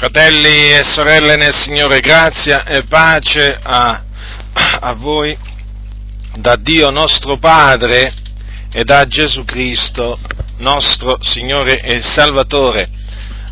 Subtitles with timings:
[0.00, 4.02] Fratelli e sorelle nel Signore, grazia e pace a,
[4.80, 5.36] a, voi
[6.36, 8.14] da Dio nostro Padre
[8.72, 10.18] e da Gesù Cristo,
[10.56, 12.88] nostro Signore e Salvatore.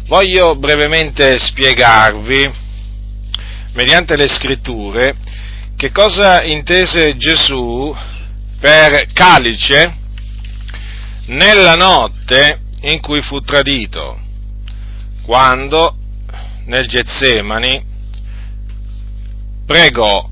[0.07, 2.51] Voglio brevemente spiegarvi,
[3.75, 5.17] mediante le scritture,
[5.77, 7.95] che cosa intese Gesù
[8.59, 9.97] per calice
[11.27, 14.19] nella notte in cui fu tradito,
[15.27, 15.98] quando
[16.69, 17.83] nel Getsemani
[19.67, 20.29] pregò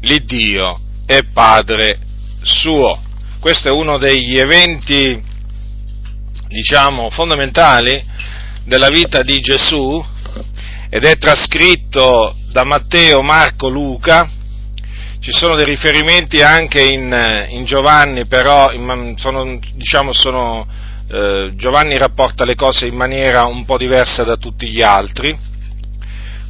[0.00, 1.98] l'Iddio e Padre
[2.42, 3.00] suo.
[3.38, 5.22] Questo è uno degli eventi,
[6.48, 8.02] diciamo, fondamentali
[8.64, 10.02] della vita di Gesù
[10.88, 14.28] ed è trascritto da Matteo, Marco, Luca.
[15.20, 20.66] Ci sono dei riferimenti anche in, in Giovanni, però in, sono, diciamo, sono,
[21.10, 25.48] eh, Giovanni rapporta le cose in maniera un po' diversa da tutti gli altri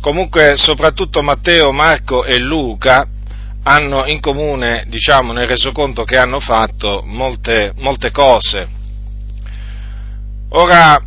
[0.01, 3.07] comunque soprattutto Matteo, Marco e Luca
[3.63, 8.69] hanno in comune, diciamo, nel resoconto che hanno fatto molte, molte cose.
[10.51, 11.01] Ora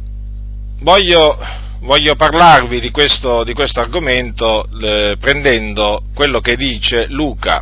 [0.80, 1.38] voglio,
[1.82, 7.62] voglio parlarvi di questo, di questo argomento eh, prendendo quello che dice Luca.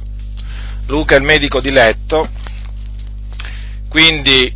[0.87, 2.27] Luca è il medico di letto,
[3.87, 4.53] quindi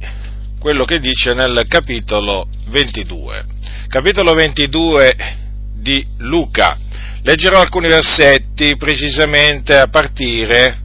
[0.60, 3.45] quello che dice nel capitolo 22.
[3.88, 5.44] Capitolo 22
[5.86, 6.80] di Luca.
[7.22, 10.80] Leggerò alcuni versetti precisamente a partire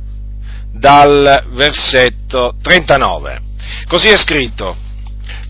[0.72, 3.40] dal versetto 39.
[3.88, 4.76] Così è scritto.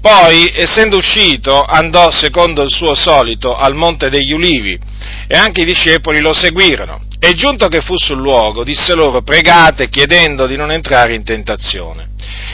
[0.01, 4.79] Poi, essendo uscito, andò secondo il suo solito al monte degli ulivi
[5.27, 7.03] e anche i discepoli lo seguirono.
[7.19, 12.11] E giunto che fu sul luogo, disse loro, pregate chiedendo di non entrare in tentazione.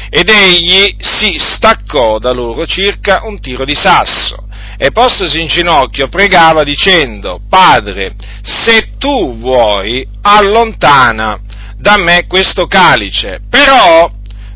[0.09, 4.46] Ed egli si staccò da loro circa un tiro di sasso
[4.77, 11.41] e postosi in ginocchio pregava dicendo, Padre, se tu vuoi, allontana
[11.77, 14.09] da me questo calice, però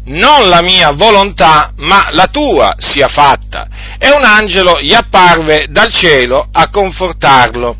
[0.04, 3.68] non la mia volontà, ma la tua sia fatta.
[3.98, 7.76] E un angelo gli apparve dal cielo a confortarlo.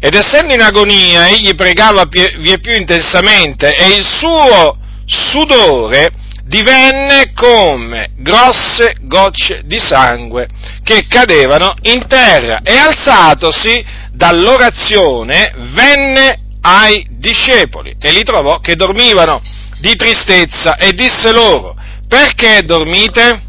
[0.00, 6.10] Ed essendo in agonia, egli pregava vie più intensamente e il suo sudore
[6.46, 10.48] divenne come grosse gocce di sangue
[10.82, 19.40] che cadevano in terra e alzatosi dall'orazione venne ai discepoli e li trovò che dormivano
[19.80, 21.74] di tristezza e disse loro
[22.14, 23.42] perché dormite?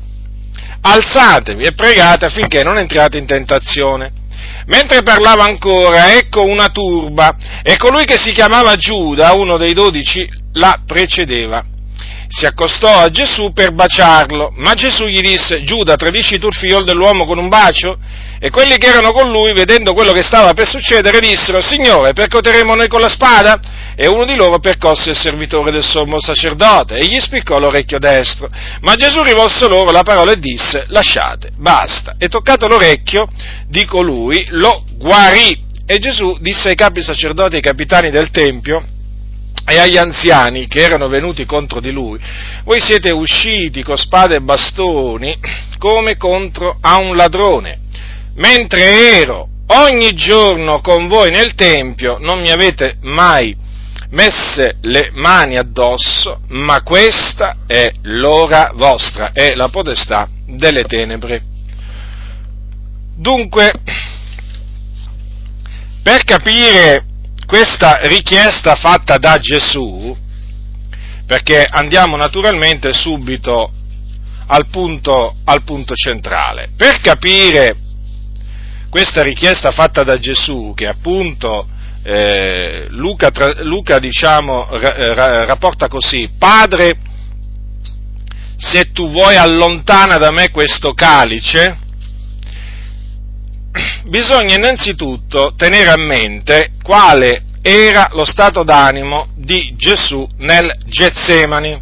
[0.81, 4.11] Alzatevi e pregate affinché non entriate in tentazione.
[4.65, 10.27] Mentre parlava ancora, ecco una turba, e colui che si chiamava Giuda, uno dei dodici,
[10.53, 11.63] la precedeva
[12.27, 16.81] si accostò a Gesù per baciarlo, ma Gesù gli disse, Giuda, tradisci tu il figlio
[16.81, 17.97] dell'uomo con un bacio?
[18.39, 22.75] E quelli che erano con lui, vedendo quello che stava per succedere, dissero, Signore, percoteremo
[22.75, 23.59] noi con la spada?
[23.95, 28.49] E uno di loro percosse il servitore del sommo sacerdote e gli spiccò l'orecchio destro.
[28.81, 32.15] Ma Gesù rivolse loro la parola e disse, lasciate, basta.
[32.17, 33.27] E toccato l'orecchio
[33.67, 35.63] di colui, lo guarì.
[35.87, 38.83] E Gesù disse ai capi sacerdoti e ai capitani del Tempio,
[39.67, 42.19] e agli anziani che erano venuti contro di lui,
[42.63, 45.37] voi siete usciti con spade e bastoni
[45.79, 47.79] come contro a un ladrone,
[48.35, 53.55] mentre ero ogni giorno con voi nel Tempio, non mi avete mai
[54.11, 61.41] messe le mani addosso, ma questa è l'ora vostra, è la potestà delle tenebre.
[63.17, 63.71] Dunque,
[66.03, 67.03] per capire
[67.55, 70.13] questa richiesta fatta da Gesù,
[71.25, 73.71] perché andiamo naturalmente subito
[74.47, 77.77] al punto, al punto centrale, per capire
[78.89, 81.65] questa richiesta fatta da Gesù, che appunto
[82.03, 86.99] eh, Luca, Luca diciamo, ra, rapporta così, Padre,
[88.57, 91.79] se tu vuoi allontana da me questo calice,
[94.09, 101.81] bisogna innanzitutto tenere a mente quale era lo stato d'animo di Gesù nel Getsemani.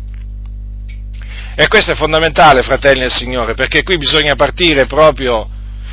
[1.56, 5.46] E questo è fondamentale, fratelli del Signore, perché qui bisogna partire proprio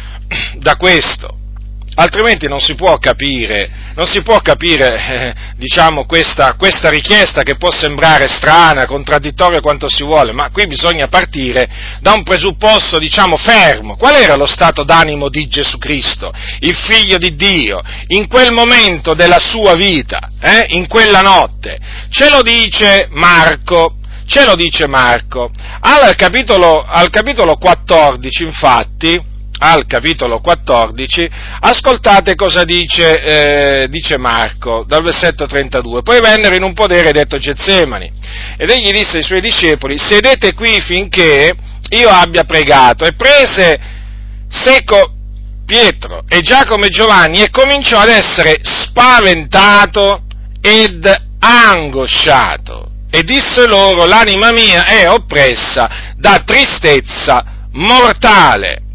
[0.59, 1.40] da questo
[2.01, 3.71] altrimenti non si può capire,
[4.05, 10.03] si può capire eh, diciamo, questa, questa, richiesta che può sembrare strana, contraddittoria quanto si
[10.03, 11.69] vuole, ma qui bisogna partire
[12.01, 13.97] da un presupposto diciamo, fermo.
[13.97, 19.13] Qual era lo stato d'animo di Gesù Cristo, il figlio di Dio, in quel momento
[19.13, 21.79] della sua vita, eh, in quella notte?
[22.09, 23.97] Ce lo dice Marco.
[24.25, 25.51] Ce lo dice Marco.
[25.81, 29.21] Al capitolo, al capitolo 14, infatti,
[29.63, 31.31] al capitolo 14,
[31.61, 36.03] ascoltate cosa dice, eh, dice, Marco dal versetto 32.
[36.03, 38.11] Poi vennero in un podere detto Getsemani
[38.57, 41.53] ed egli disse ai suoi discepoli, sedete qui finché
[41.91, 43.05] io abbia pregato.
[43.05, 43.79] E prese
[44.49, 45.13] secco
[45.67, 50.23] Pietro e Giacomo e Giovanni e cominciò ad essere spaventato
[50.63, 51.07] ed
[51.39, 52.89] angosciato.
[53.11, 58.89] E disse loro l'anima mia è oppressa da tristezza mortale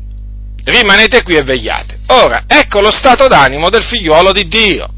[0.65, 1.99] rimanete qui e vegliate.
[2.07, 4.89] Ora, ecco lo stato d'animo del figliuolo di Dio,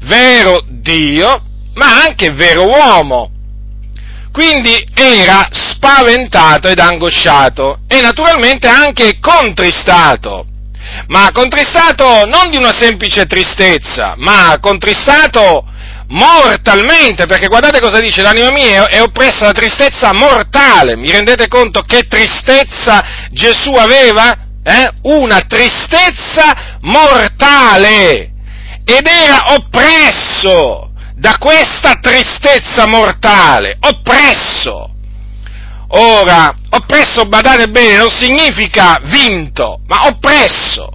[0.00, 1.42] vero Dio,
[1.74, 3.30] ma anche vero uomo.
[4.32, 10.46] Quindi era spaventato ed angosciato e naturalmente anche contristato.
[11.08, 15.64] Ma contristato non di una semplice tristezza, ma contristato
[16.08, 20.96] mortalmente, perché guardate cosa dice, l'anima mia è oppressa da tristezza mortale.
[20.96, 24.48] Mi rendete conto che tristezza Gesù aveva?
[24.62, 28.32] Eh, una tristezza mortale
[28.84, 34.88] ed era oppresso da questa tristezza mortale, oppresso.
[35.92, 40.88] Ora, oppresso, badate bene, non significa vinto, ma oppresso.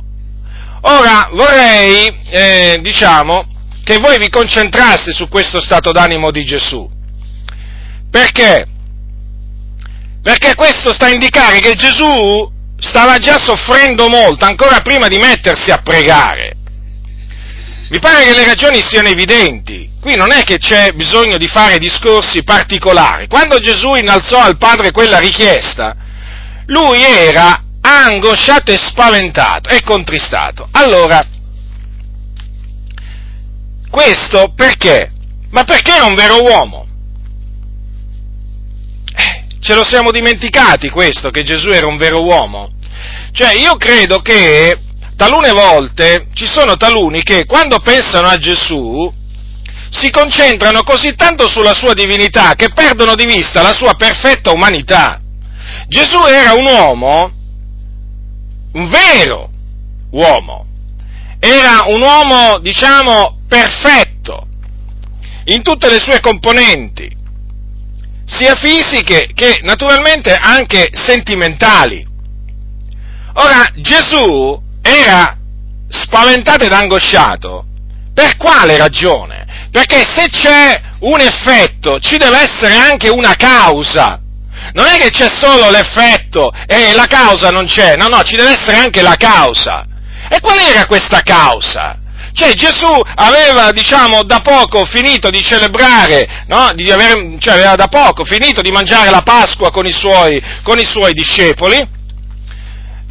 [0.81, 3.43] Ora, vorrei, eh, diciamo,
[3.83, 6.89] che voi vi concentraste su questo stato d'animo di Gesù.
[8.09, 8.65] Perché?
[10.23, 12.51] Perché questo sta a indicare che Gesù
[12.85, 16.55] stava già soffrendo molto ancora prima di mettersi a pregare.
[17.89, 19.89] Mi pare che le ragioni siano evidenti.
[19.99, 23.27] Qui non è che c'è bisogno di fare discorsi particolari.
[23.27, 25.95] Quando Gesù innalzò al Padre quella richiesta,
[26.67, 30.67] lui era angosciato e spaventato e contristato.
[30.71, 31.23] Allora,
[33.89, 35.11] questo perché?
[35.51, 36.87] Ma perché era un vero uomo?
[39.59, 42.74] Ce lo siamo dimenticati questo, che Gesù era un vero uomo?
[43.35, 44.79] Cioè, io credo che
[45.17, 49.13] talune volte ci sono taluni che quando pensano a Gesù
[49.89, 55.19] si concentrano così tanto sulla sua divinità che perdono di vista la sua perfetta umanità.
[55.89, 57.31] Gesù era un uomo,
[58.71, 59.49] un vero
[60.11, 60.65] uomo,
[61.37, 64.47] era un uomo, diciamo, perfetto
[65.47, 67.13] in tutte le sue componenti
[68.23, 72.13] sia fisiche che naturalmente anche sentimentali.
[73.35, 75.37] Ora, Gesù era
[75.89, 77.65] spaventato ed angosciato.
[78.13, 79.45] Per quale ragione?
[79.71, 84.19] Perché se c'è un effetto, ci deve essere anche una causa.
[84.73, 88.51] Non è che c'è solo l'effetto e la causa non c'è, no, no, ci deve
[88.51, 89.85] essere anche la causa.
[90.29, 91.99] E qual era questa causa?
[92.31, 96.71] Cioè Gesù aveva, diciamo, da poco finito di celebrare, no?
[96.73, 100.77] di aver, cioè aveva da poco finito di mangiare la Pasqua con i suoi, con
[100.77, 101.94] i suoi discepoli,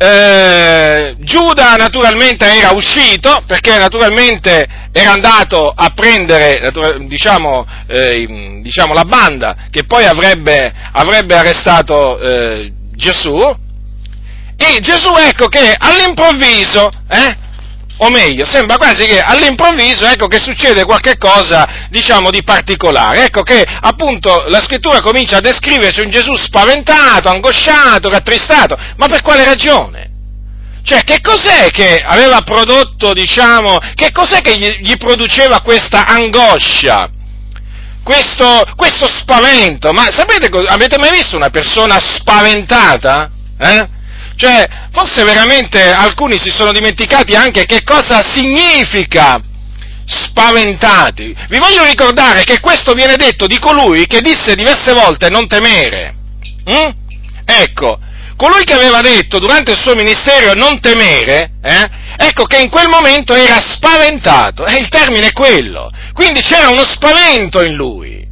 [0.04, 6.70] eh, Giuda naturalmente era uscito perché naturalmente era andato a prendere
[7.06, 13.62] diciamo, eh, diciamo, la banda che poi avrebbe, avrebbe arrestato eh, Gesù.
[14.56, 17.36] E Gesù ecco che all'improvviso eh,
[17.98, 23.26] o meglio, sembra quasi che all'improvviso, ecco che succede qualche cosa, diciamo, di particolare.
[23.26, 28.76] Ecco che, appunto, la scrittura comincia a descriverci un Gesù spaventato, angosciato, rattristato.
[28.96, 30.10] Ma per quale ragione?
[30.82, 37.10] Cioè, che cos'è che aveva prodotto, diciamo, che cos'è che gli, gli produceva questa angoscia?
[38.02, 39.92] Questo, questo spavento?
[39.92, 43.30] Ma sapete, avete mai visto una persona spaventata?
[43.58, 43.88] Eh?
[44.36, 49.40] Cioè, forse veramente alcuni si sono dimenticati anche che cosa significa
[50.06, 51.34] spaventati.
[51.48, 56.14] Vi voglio ricordare che questo viene detto di colui che disse diverse volte non temere.
[56.70, 56.90] Mm?
[57.44, 57.98] Ecco,
[58.36, 62.88] colui che aveva detto durante il suo ministero non temere, eh, ecco che in quel
[62.88, 65.90] momento era spaventato, e il termine è quello.
[66.12, 68.23] Quindi c'era uno spavento in lui.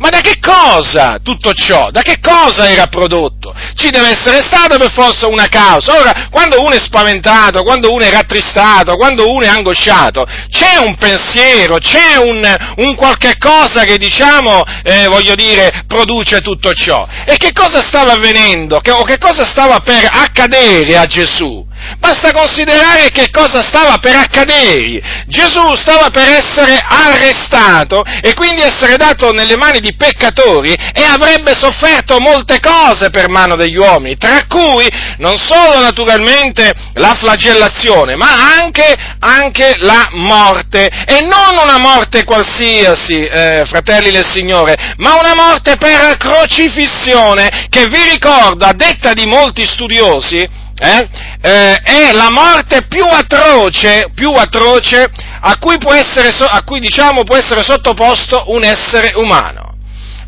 [0.00, 1.90] Ma da che cosa tutto ciò?
[1.90, 3.54] Da che cosa era prodotto?
[3.74, 5.92] Ci deve essere stata per forza una causa.
[5.92, 10.96] Ora, quando uno è spaventato, quando uno è rattristato, quando uno è angosciato, c'è un
[10.96, 12.42] pensiero, c'è un,
[12.76, 17.06] un qualche cosa che diciamo, eh, voglio dire, produce tutto ciò.
[17.26, 18.80] E che cosa stava avvenendo?
[18.80, 21.68] Che, o che cosa stava per accadere a Gesù?
[21.98, 25.24] Basta considerare che cosa stava per accadere.
[25.26, 31.54] Gesù stava per essere arrestato e quindi essere dato nelle mani di peccatori e avrebbe
[31.54, 38.54] sofferto molte cose per mano degli uomini, tra cui non solo naturalmente la flagellazione, ma
[38.58, 40.88] anche, anche la morte.
[41.06, 47.86] E non una morte qualsiasi, eh, fratelli del Signore, ma una morte per crocifissione che
[47.86, 51.08] vi ricordo, a detta di molti studiosi, eh,
[51.42, 55.10] eh, è la morte più atroce, più atroce
[55.42, 59.74] a cui, può essere, a cui diciamo, può essere sottoposto un essere umano.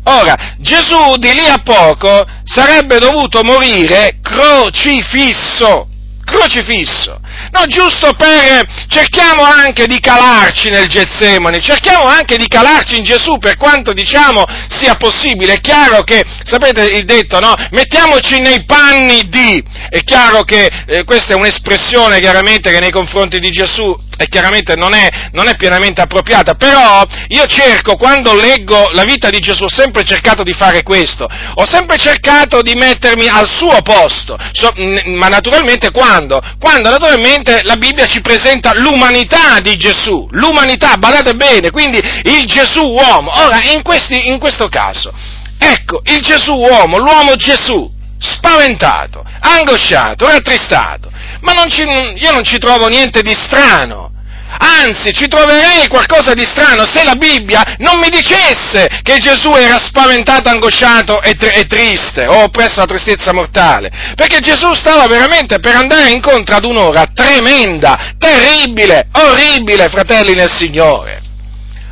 [0.05, 5.87] Ora, Gesù di lì a poco sarebbe dovuto morire crocifisso,
[6.23, 7.19] crocifisso.
[7.51, 13.37] No, giusto per, cerchiamo anche di calarci nel Getsemani, cerchiamo anche di calarci in Gesù
[13.37, 15.53] per quanto diciamo sia possibile.
[15.53, 17.53] È chiaro che, sapete il detto, no?
[17.71, 23.39] Mettiamoci nei panni di, è chiaro che eh, questa è un'espressione chiaramente che nei confronti
[23.39, 28.89] di Gesù e chiaramente non è, non è, pienamente appropriata, però io cerco, quando leggo
[28.93, 33.27] la vita di Gesù, ho sempre cercato di fare questo, ho sempre cercato di mettermi
[33.27, 34.73] al suo posto, so,
[35.05, 36.41] ma naturalmente quando?
[36.59, 42.81] Quando naturalmente la Bibbia ci presenta l'umanità di Gesù, l'umanità, badate bene, quindi il Gesù
[42.81, 43.31] uomo.
[43.33, 45.13] Ora, in, questi, in questo caso,
[45.57, 51.11] ecco, il Gesù uomo, l'uomo Gesù, spaventato, angosciato, rattristato,
[51.43, 54.11] ma non ci, io non ci trovo niente di strano.
[54.55, 59.79] Anzi, ci troverei qualcosa di strano se la Bibbia non mi dicesse che Gesù era
[59.79, 65.59] spaventato, angosciato e, tr- e triste, o oppresso da tristezza mortale, perché Gesù stava veramente
[65.59, 71.21] per andare incontro ad un'ora tremenda, terribile, orribile, fratelli nel Signore.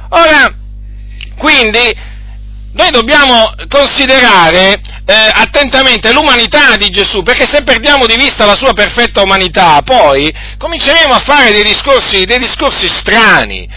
[0.09, 0.53] Ora,
[1.37, 2.09] quindi,
[2.73, 8.73] noi dobbiamo considerare eh, attentamente l'umanità di Gesù, perché se perdiamo di vista la sua
[8.73, 13.67] perfetta umanità, poi cominceremo a fare dei discorsi, dei discorsi strani,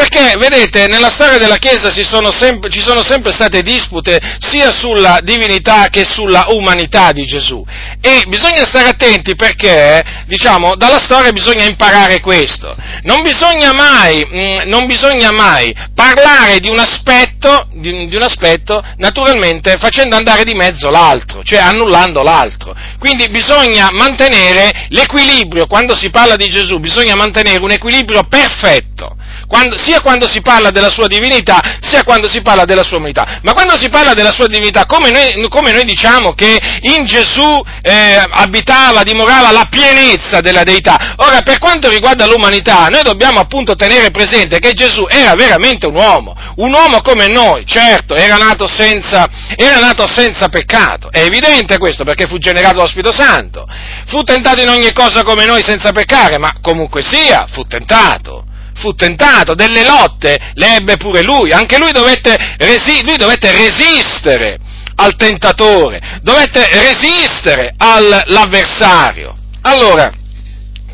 [0.00, 5.20] perché, vedete, nella storia della Chiesa sono sempre, ci sono sempre state dispute sia sulla
[5.22, 7.62] divinità che sulla umanità di Gesù.
[8.00, 12.74] E bisogna stare attenti perché, diciamo, dalla storia bisogna imparare questo.
[13.02, 18.82] Non bisogna mai, mm, non bisogna mai parlare di un, aspetto, di, di un aspetto,
[18.96, 22.74] naturalmente, facendo andare di mezzo l'altro, cioè annullando l'altro.
[22.98, 29.18] Quindi bisogna mantenere l'equilibrio, quando si parla di Gesù, bisogna mantenere un equilibrio perfetto
[29.50, 33.40] quando, sia quando si parla della sua divinità, sia quando si parla della sua umanità.
[33.42, 37.60] Ma quando si parla della sua divinità, come noi, come noi diciamo che in Gesù
[37.82, 43.74] eh, abitava, dimorava la pienezza della deità, ora per quanto riguarda l'umanità, noi dobbiamo appunto
[43.74, 48.68] tenere presente che Gesù era veramente un uomo, un uomo come noi, certo, era nato
[48.68, 53.66] senza, era nato senza peccato, è evidente questo perché fu generato dallo Spirito Santo,
[54.06, 58.44] fu tentato in ogni cosa come noi senza peccare, ma comunque sia, fu tentato
[58.80, 64.58] fu tentato, delle lotte le ebbe pure lui, anche lui dovette, resi- lui dovette resistere
[64.96, 69.36] al tentatore, dovette resistere all'avversario.
[69.62, 70.10] Allora,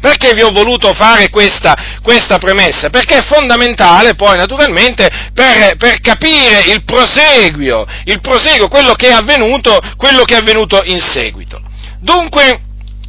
[0.01, 2.91] perché vi ho voluto fare questa, questa, premessa?
[2.91, 9.79] Perché è fondamentale poi naturalmente per, per capire il proseguio, il proseguio, quello che avvenuto,
[9.97, 11.61] quello che è avvenuto in seguito.
[11.99, 12.61] Dunque,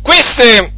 [0.02, 0.72] queste,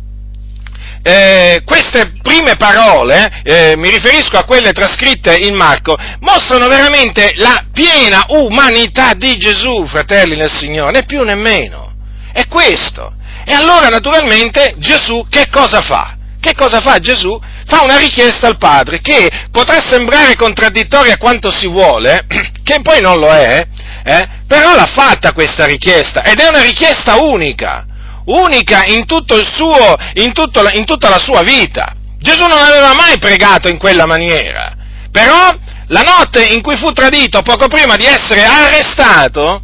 [1.01, 7.65] eh, queste prime parole, eh, mi riferisco a quelle trascritte in Marco, mostrano veramente la
[7.71, 11.93] piena umanità di Gesù, fratelli nel Signore, né più né meno.
[12.31, 13.13] È questo.
[13.45, 16.15] E allora naturalmente Gesù che cosa fa?
[16.39, 17.39] Che cosa fa Gesù?
[17.65, 22.25] Fa una richiesta al Padre che potrà sembrare contraddittoria quanto si vuole,
[22.63, 23.65] che poi non lo è,
[24.03, 27.85] eh, però l'ha fatta questa richiesta ed è una richiesta unica
[28.29, 31.93] unica in, suo, in, tutto, in tutta la sua vita.
[32.19, 34.75] Gesù non aveva mai pregato in quella maniera,
[35.11, 35.55] però
[35.87, 39.61] la notte in cui fu tradito, poco prima di essere arrestato,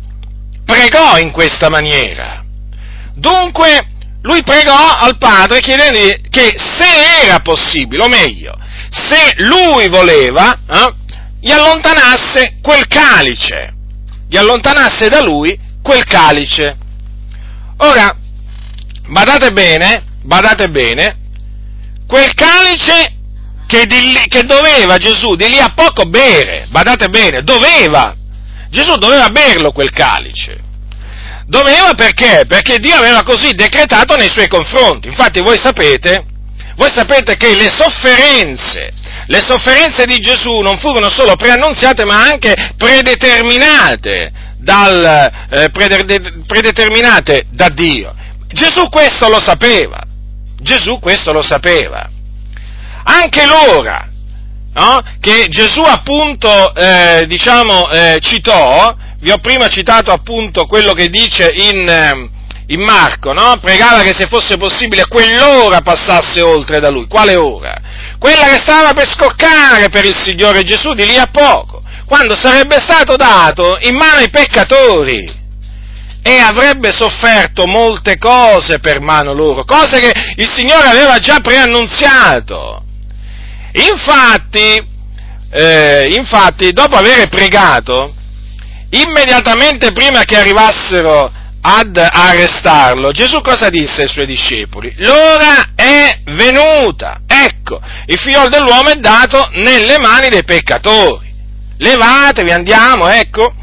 [0.63, 2.43] pregò in questa maniera.
[3.13, 3.91] Dunque,
[4.21, 8.57] lui pregò al Padre chiedendogli che se era possibile, o meglio,
[8.89, 10.93] se lui voleva, eh,
[11.41, 13.73] gli allontanasse quel calice,
[14.27, 16.77] gli allontanasse da lui quel calice.
[17.77, 18.15] Ora,
[19.07, 21.17] badate bene, badate bene,
[22.07, 23.13] quel calice
[23.67, 28.15] che, di, che doveva Gesù di lì a poco bere, badate bene, doveva,
[28.69, 30.63] Gesù doveva berlo quel calice.
[31.45, 32.45] Doveva perché?
[32.47, 35.09] Perché Dio aveva così decretato nei suoi confronti.
[35.09, 36.25] Infatti voi sapete,
[36.75, 38.91] voi sapete che le sofferenze,
[39.27, 47.69] le sofferenze di Gesù non furono solo preannunziate ma anche predeterminate, dal, eh, predeterminate da
[47.69, 48.15] Dio.
[48.55, 50.01] Gesù questo lo sapeva,
[50.61, 52.09] Gesù questo lo sapeva.
[53.03, 54.09] Anche l'ora
[54.73, 61.09] no, che Gesù appunto, eh, diciamo, eh, citò, vi ho prima citato appunto quello che
[61.09, 62.29] dice in, eh,
[62.67, 63.57] in Marco, no?
[63.59, 67.07] pregava che se fosse possibile quell'ora passasse oltre da lui.
[67.07, 67.75] Quale ora?
[68.17, 72.79] Quella che stava per scoccare per il Signore Gesù di lì a poco, quando sarebbe
[72.79, 75.43] stato dato in mano ai peccatori
[76.27, 82.83] e avrebbe sofferto molte cose per mano loro, cose che il Signore aveva già preannunziato.
[83.73, 84.83] Infatti,
[85.51, 88.11] eh, infatti dopo aver pregato,
[88.89, 94.95] immediatamente prima che arrivassero ad arrestarlo, Gesù cosa disse ai suoi discepoli?
[94.97, 101.31] L'ora è venuta, ecco, il figlio dell'uomo è dato nelle mani dei peccatori.
[101.77, 103.53] Levatevi, andiamo, ecco,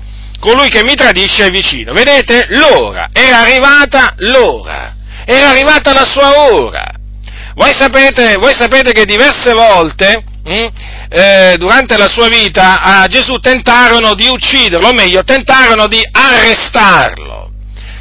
[0.43, 1.93] colui che mi tradisce è vicino.
[1.93, 2.47] Vedete?
[2.49, 4.93] L'ora, era arrivata l'ora,
[5.25, 6.91] era arrivata la sua ora.
[7.55, 10.69] Voi sapete, voi sapete che diverse volte, mh, hm,
[11.11, 17.51] eh, durante la sua vita, a Gesù tentarono di ucciderlo, o meglio, tentarono di arrestarlo.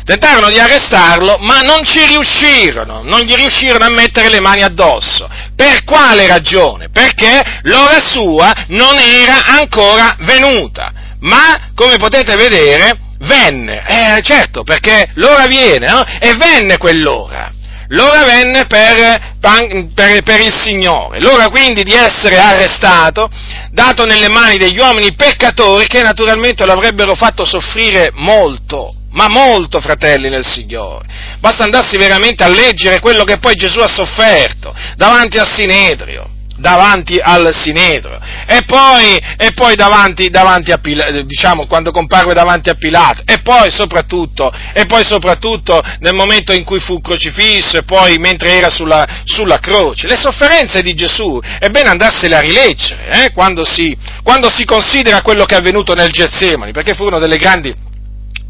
[0.03, 5.29] Tentarono di arrestarlo, ma non ci riuscirono, non gli riuscirono a mettere le mani addosso.
[5.55, 6.89] Per quale ragione?
[6.89, 11.00] Perché l'ora sua non era ancora venuta.
[11.21, 13.83] Ma, come potete vedere, venne.
[13.87, 16.03] Eh, certo, perché l'ora viene, no?
[16.19, 17.51] E venne quell'ora
[17.91, 23.29] l'ora venne per, per, per, il Signore, l'ora quindi di essere arrestato,
[23.71, 29.79] dato nelle mani degli uomini peccatori che naturalmente lo avrebbero fatto soffrire molto, ma molto,
[29.79, 31.05] fratelli nel Signore.
[31.39, 37.19] Basta andarsi veramente a leggere quello che poi Gesù ha sofferto davanti al Sinedrio davanti
[37.21, 42.75] al Sinedro e poi, e poi davanti, davanti, a Pilato, diciamo quando comparve davanti a
[42.75, 48.17] Pilato e poi, soprattutto, e poi soprattutto nel momento in cui fu crocifisso e poi
[48.17, 50.07] mentre era sulla, sulla croce.
[50.07, 55.21] Le sofferenze di Gesù è bene andarsele a rileggere eh, quando, si, quando si considera
[55.21, 57.89] quello che è avvenuto nel Getsemani perché furono delle grandi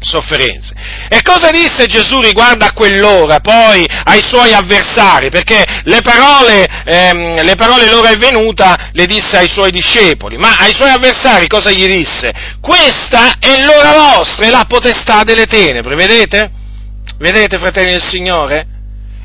[0.02, 0.74] sofferenze.
[1.08, 5.30] E cosa disse Gesù riguardo a quell'ora, poi ai suoi avversari?
[5.30, 10.56] Perché le parole, ehm, le parole l'ora è venuta le disse ai suoi discepoli, ma
[10.58, 12.32] ai suoi avversari cosa gli disse?
[12.60, 16.50] Questa è l'ora vostra, è la potestà delle tenebre, vedete?
[17.18, 18.66] Vedete, fratelli del Signore?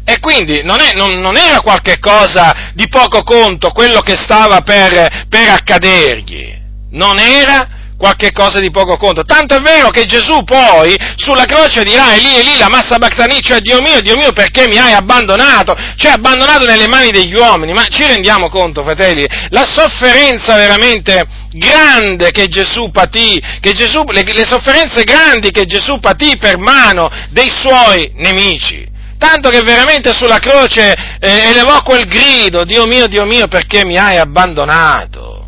[0.05, 4.62] E quindi non, è, non, non era qualche cosa di poco conto quello che stava
[4.62, 6.55] per, per accadergli,
[6.91, 9.23] non era qualche cosa di poco conto.
[9.23, 13.60] Tanto è vero che Gesù poi sulla croce dirà Eli Eli la massa bactani, cioè
[13.60, 15.75] Dio mio, Dio mio perché mi hai abbandonato?
[15.95, 17.73] Cioè abbandonato nelle mani degli uomini.
[17.73, 24.23] Ma ci rendiamo conto, fratelli, la sofferenza veramente grande che Gesù patì, che Gesù, le,
[24.23, 28.86] le sofferenze grandi che Gesù patì per mano dei suoi nemici.
[29.17, 33.97] Tanto che veramente sulla croce eh, elevò quel grido, Dio mio, Dio mio, perché mi
[33.97, 35.47] hai abbandonato?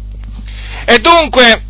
[0.85, 1.65] E dunque,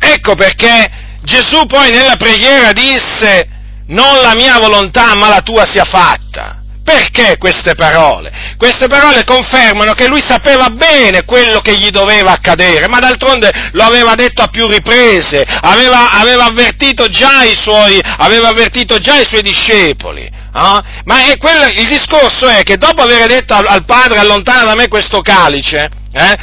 [0.00, 0.90] Ecco perché
[1.22, 3.46] Gesù poi nella preghiera disse,
[3.88, 6.60] non la mia volontà ma la tua sia fatta.
[6.82, 8.32] Perché queste parole?
[8.56, 13.84] Queste parole confermano che lui sapeva bene quello che gli doveva accadere, ma d'altronde lo
[13.84, 19.24] aveva detto a più riprese, aveva, aveva, avvertito, già i suoi, aveva avvertito già i
[19.24, 20.22] suoi discepoli.
[20.22, 20.82] Eh?
[21.04, 24.88] Ma quello, il discorso è che dopo aver detto al, al padre allontana da me
[24.88, 26.36] questo calice, eh,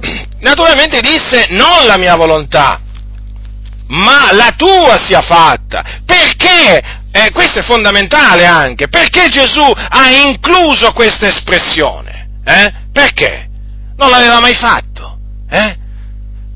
[0.40, 2.80] naturalmente disse non la mia volontà,
[3.88, 6.00] ma la tua sia fatta.
[6.04, 7.02] Perché?
[7.10, 8.88] Eh, questo è fondamentale anche.
[8.88, 12.28] Perché Gesù ha incluso questa espressione?
[12.44, 12.72] Eh?
[12.92, 13.48] Perché?
[13.96, 15.18] Non l'aveva mai fatto.
[15.50, 15.78] Eh?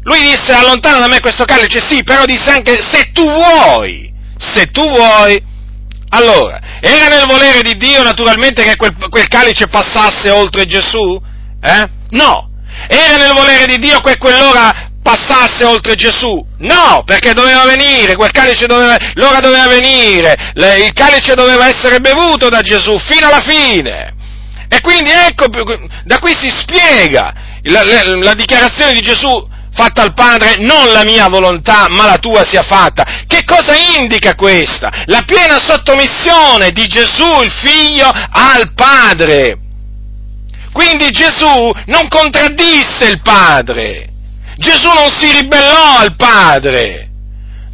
[0.02, 4.66] Lui disse allontana da me questo calice, sì, però disse anche se tu vuoi, se
[4.66, 5.42] tu vuoi.
[6.10, 11.20] Allora, era nel volere di Dio naturalmente che quel, quel calice passasse oltre Gesù?
[11.60, 11.90] Eh?
[12.10, 12.48] No.
[12.88, 16.44] Era nel volere di Dio che quell'ora passasse oltre Gesù.
[16.58, 22.00] No, perché doveva venire, quel calice doveva, l'ora doveva venire, le, il calice doveva essere
[22.00, 24.14] bevuto da Gesù fino alla fine.
[24.68, 25.46] E quindi ecco,
[26.04, 31.04] da qui si spiega la, la, la dichiarazione di Gesù fatta al Padre, non la
[31.04, 33.24] mia volontà, ma la tua sia fatta.
[33.26, 35.04] Che cosa indica questa?
[35.06, 39.56] La piena sottomissione di Gesù, il Figlio, al Padre.
[40.72, 44.08] Quindi Gesù non contraddisse il Padre,
[44.58, 47.07] Gesù non si ribellò al Padre.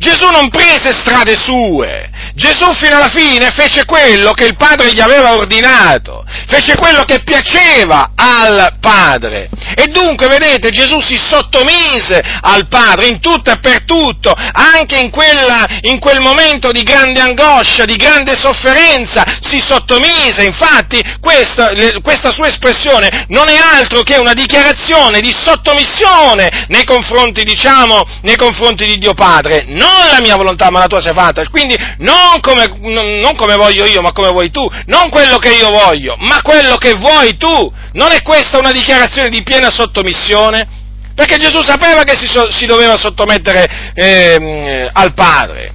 [0.05, 5.01] Gesù non prese strade sue, Gesù fino alla fine fece quello che il Padre gli
[5.01, 9.49] aveva ordinato, fece quello che piaceva al Padre.
[9.77, 15.11] E dunque, vedete, Gesù si sottomise al Padre in tutto e per tutto, anche in,
[15.11, 20.45] quella, in quel momento di grande angoscia, di grande sofferenza, si sottomise.
[20.45, 21.71] Infatti, questa,
[22.03, 28.37] questa sua espressione non è altro che una dichiarazione di sottomissione nei confronti, diciamo, nei
[28.37, 29.65] confronti di Dio Padre.
[29.69, 31.43] Non la mia volontà, ma la tua sia fatta.
[31.49, 32.79] Quindi, non non come,
[33.21, 36.77] non come voglio io, ma come vuoi tu, non quello che io voglio, ma quello
[36.77, 37.73] che vuoi tu.
[37.93, 40.83] Non è questa una dichiarazione di piena sottomissione?
[41.15, 45.73] Perché Gesù sapeva che si, si doveva sottomettere eh, al Padre.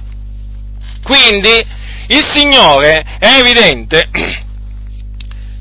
[1.02, 1.78] Quindi
[2.08, 4.10] il Signore, è evidente,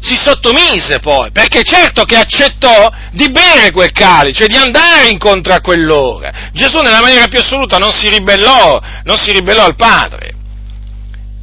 [0.02, 5.62] si sottomise poi, perché certo che accettò di bere quel calice, di andare incontro a
[5.62, 6.50] quell'ora.
[6.54, 10.36] Gesù nella maniera più assoluta non si ribellò, non si ribellò al Padre.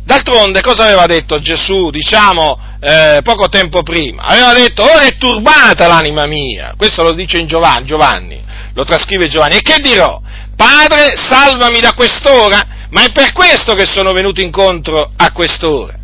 [0.05, 4.23] D'altronde cosa aveva detto Gesù, diciamo, eh, poco tempo prima?
[4.23, 8.41] Aveva detto, ora è turbata l'anima mia, questo lo dice in Giovanni, Giovanni,
[8.73, 10.21] lo trascrive Giovanni, e che dirò?
[10.55, 15.99] Padre, salvami da quest'ora, ma è per questo che sono venuto incontro a quest'ora.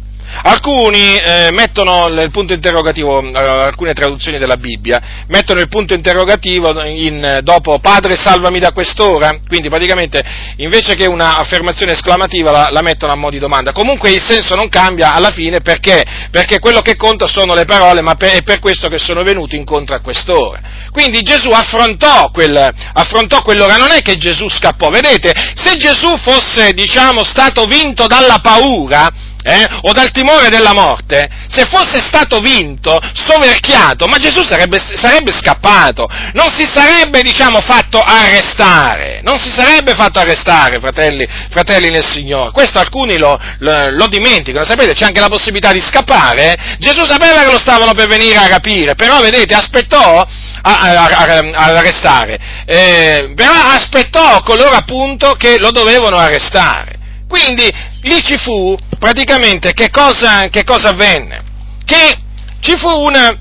[0.45, 6.83] Alcuni eh, mettono il punto interrogativo, eh, alcune traduzioni della Bibbia, mettono il punto interrogativo
[6.85, 10.23] in, dopo Padre salvami da quest'ora, quindi praticamente
[10.57, 13.73] invece che un'affermazione esclamativa la, la, mettono a mo' di domanda.
[13.73, 16.03] Comunque il senso non cambia alla fine perché?
[16.31, 19.57] Perché quello che conta sono le parole, ma per, è per questo che sono venuti
[19.57, 20.61] incontro a quest'ora.
[20.91, 26.73] Quindi Gesù affrontò, quel, affrontò quell'ora, non è che Gesù scappò, vedete, se Gesù fosse,
[26.73, 29.11] diciamo, stato vinto dalla paura,
[29.43, 35.33] eh, o dal timore della morte, se fosse stato vinto, soverchiato, ma Gesù sarebbe, sarebbe
[35.33, 42.05] scappato, non si sarebbe, diciamo, fatto arrestare, non si sarebbe fatto arrestare, fratelli, fratelli nel
[42.05, 42.53] Signore.
[42.53, 46.77] Questo alcuni lo, lo, lo, dimenticano, sapete, c'è anche la possibilità di scappare.
[46.79, 50.27] Gesù sapeva che lo stavano per venire a rapire, però, vedete, aspettò
[50.63, 57.01] ad arrestare, eh, però aspettò coloro appunto che lo dovevano arrestare.
[57.29, 57.69] Quindi
[58.03, 61.43] lì ci fu praticamente che cosa, che cosa avvenne?
[61.85, 62.19] Che
[62.61, 63.37] ci fu una,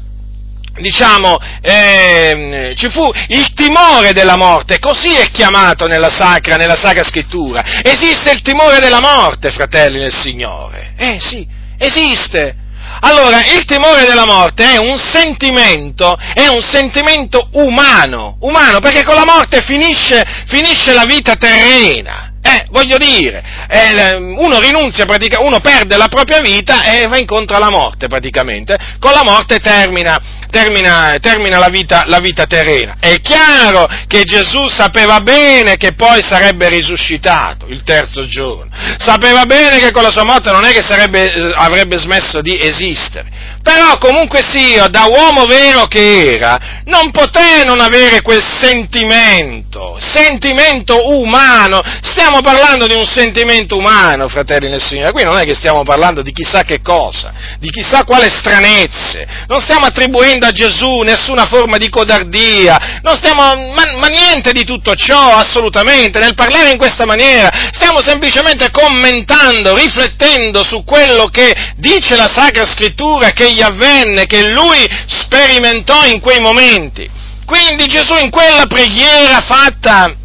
[0.80, 7.04] diciamo, eh, ci fu il timore della morte, così è chiamato nella sacra, nella sacra
[7.04, 7.64] scrittura.
[7.84, 10.94] Esiste il timore della morte, fratelli nel Signore.
[10.98, 11.48] Eh sì,
[11.78, 12.56] esiste.
[13.02, 19.14] Allora, il timore della morte è un sentimento, è un sentimento umano, umano, perché con
[19.14, 22.31] la morte finisce, finisce la vita terrena.
[22.44, 25.06] Eh, voglio dire, eh, uno rinunzia,
[25.40, 28.76] uno perde la propria vita e va incontro alla morte praticamente.
[29.00, 32.98] Con la morte termina, termina, termina la, vita, la, vita, terrena.
[33.00, 38.72] È chiaro che Gesù sapeva bene che poi sarebbe risuscitato il terzo giorno.
[38.98, 42.60] Sapeva bene che con la sua morte non è che sarebbe, eh, avrebbe smesso di
[42.60, 43.60] esistere.
[43.62, 51.10] Però comunque sia, da uomo vero che era, non poté non avere quel sentimento, sentimento
[51.16, 51.80] umano.
[52.02, 55.12] Stiamo parlando di un sentimento umano, fratelli nel Signore.
[55.12, 59.28] Qui non è che stiamo parlando di chissà che cosa, di chissà quale stranezze.
[59.48, 63.44] Non stiamo attribuendo a Gesù nessuna forma di codardia, stiamo,
[63.74, 66.18] ma, ma niente di tutto ciò, assolutamente.
[66.20, 72.66] Nel parlare in questa maniera, stiamo semplicemente commentando, riflettendo su quello che dice la Sacra
[72.66, 77.10] Scrittura, che gli avvenne, che lui sperimentò in quei momenti.
[77.46, 80.16] Quindi Gesù in quella preghiera fatta,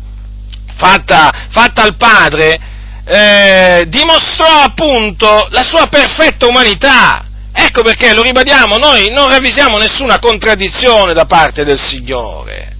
[0.77, 2.61] fatta, fatta al Padre,
[3.05, 7.25] eh, dimostrò appunto la sua perfetta umanità.
[7.53, 12.75] Ecco perché, lo ribadiamo, noi non ravvisiamo nessuna contraddizione da parte del Signore.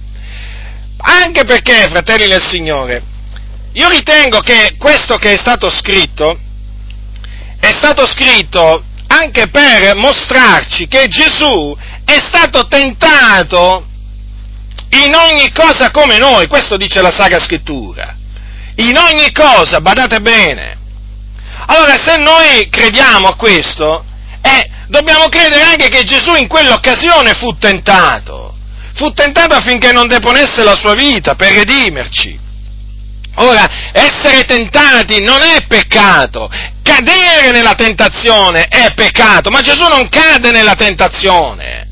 [0.97, 3.01] Anche perché, fratelli del Signore,
[3.73, 6.39] io ritengo che questo che è stato scritto
[7.59, 13.85] è stato scritto anche per mostrarci che Gesù è stato tentato
[14.89, 18.15] in ogni cosa come noi, questo dice la Sacra Scrittura,
[18.75, 20.77] in ogni cosa, badate bene.
[21.67, 24.05] Allora, se noi crediamo a questo,
[24.41, 28.55] eh, dobbiamo credere anche che Gesù in quell'occasione fu tentato,
[28.93, 32.39] fu tentato affinché non deponesse la sua vita per redimerci.
[33.39, 36.49] Ora, essere tentati non è peccato,
[36.81, 41.85] cadere nella tentazione è peccato, ma Gesù non cade nella tentazione.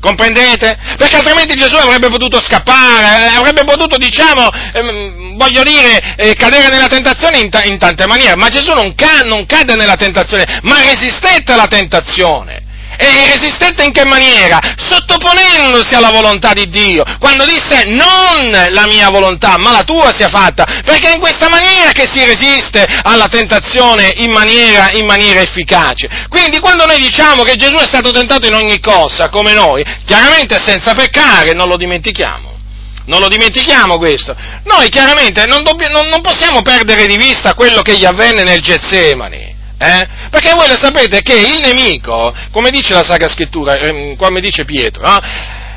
[0.00, 0.78] Comprendete?
[0.96, 6.68] Perché altrimenti Gesù avrebbe potuto scappare, eh, avrebbe potuto, diciamo, ehm, voglio dire, eh, cadere
[6.68, 10.60] nella tentazione in, ta- in, tante maniere, ma Gesù non, ca- non cade nella tentazione,
[10.62, 12.57] ma resistette alla tentazione.
[13.00, 14.58] E resistette in che maniera?
[14.76, 20.28] Sottoponendosi alla volontà di Dio, quando disse non la mia volontà, ma la tua sia
[20.28, 25.40] fatta, perché è in questa maniera che si resiste alla tentazione in maniera, in maniera
[25.40, 26.08] efficace.
[26.28, 30.58] Quindi quando noi diciamo che Gesù è stato tentato in ogni cosa, come noi, chiaramente
[30.60, 32.56] senza peccare, non lo dimentichiamo.
[33.04, 34.36] Non lo dimentichiamo questo.
[34.64, 38.60] Noi chiaramente non, dobb- non, non possiamo perdere di vista quello che gli avvenne nel
[38.60, 39.47] Getsemani.
[39.78, 40.08] Eh?
[40.30, 44.64] Perché voi lo sapete che il nemico, come dice la Sacra Scrittura, eh, come dice
[44.64, 45.18] Pietro, no?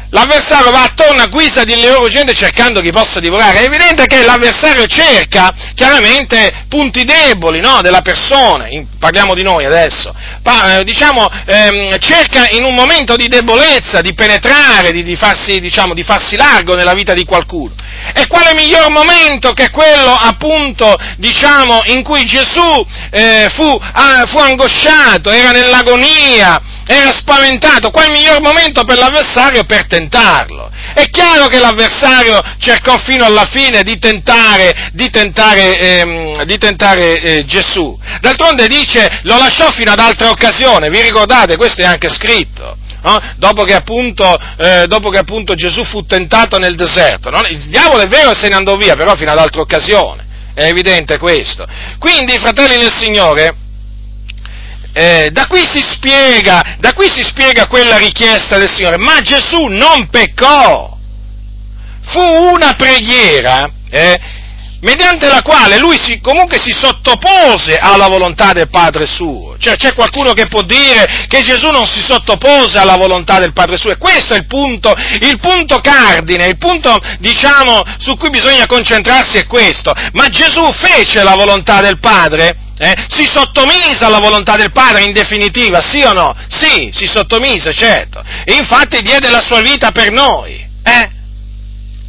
[0.09, 3.59] l'avversario va attorno a guisa di loro gente cercando chi possa divorare.
[3.59, 7.81] È evidente che l'avversario cerca chiaramente punti deboli no?
[7.81, 13.15] della persona, in, parliamo di noi adesso, pa, eh, diciamo, ehm, cerca in un momento
[13.15, 17.73] di debolezza di penetrare, di, di, farsi, diciamo, di farsi largo nella vita di qualcuno.
[18.13, 24.37] E quale miglior momento che quello appunto, diciamo, in cui Gesù eh, fu, ah, fu
[24.39, 30.69] angosciato, era nell'agonia, era spaventato, qual miglior momento per l'avversario per tentarlo?
[30.93, 37.21] È chiaro che l'avversario cercò fino alla fine di tentare, di tentare, ehm, di tentare
[37.21, 37.97] eh, Gesù.
[38.19, 41.55] D'altronde dice, lo lasciò fino ad altra occasione, vi ricordate?
[41.55, 42.77] Questo è anche scritto.
[43.03, 43.19] No?
[43.37, 47.29] Dopo, che appunto, eh, dopo, che appunto, Gesù fu tentato nel deserto.
[47.29, 47.41] No?
[47.49, 50.25] Il diavolo è vero se ne andò via, però fino ad altra occasione.
[50.53, 51.65] È evidente questo.
[51.97, 53.55] Quindi, fratelli del Signore,
[54.93, 60.09] eh, da, qui spiega, da qui si spiega quella richiesta del Signore, ma Gesù non
[60.09, 60.97] peccò.
[62.03, 64.19] Fu una preghiera eh,
[64.81, 69.55] mediante la quale lui si, comunque si sottopose alla volontà del Padre suo.
[69.57, 73.77] Cioè c'è qualcuno che può dire che Gesù non si sottopose alla volontà del Padre
[73.77, 78.65] suo e questo è il punto, il punto cardine, il punto diciamo su cui bisogna
[78.65, 79.93] concentrarsi è questo.
[80.13, 82.57] Ma Gesù fece la volontà del Padre?
[82.83, 82.95] Eh?
[83.09, 86.35] Si sottomise alla volontà del Padre in definitiva, sì o no?
[86.47, 88.23] Sì, si sottomise, certo.
[88.43, 90.67] E infatti diede la sua vita per noi.
[90.83, 91.11] Eh?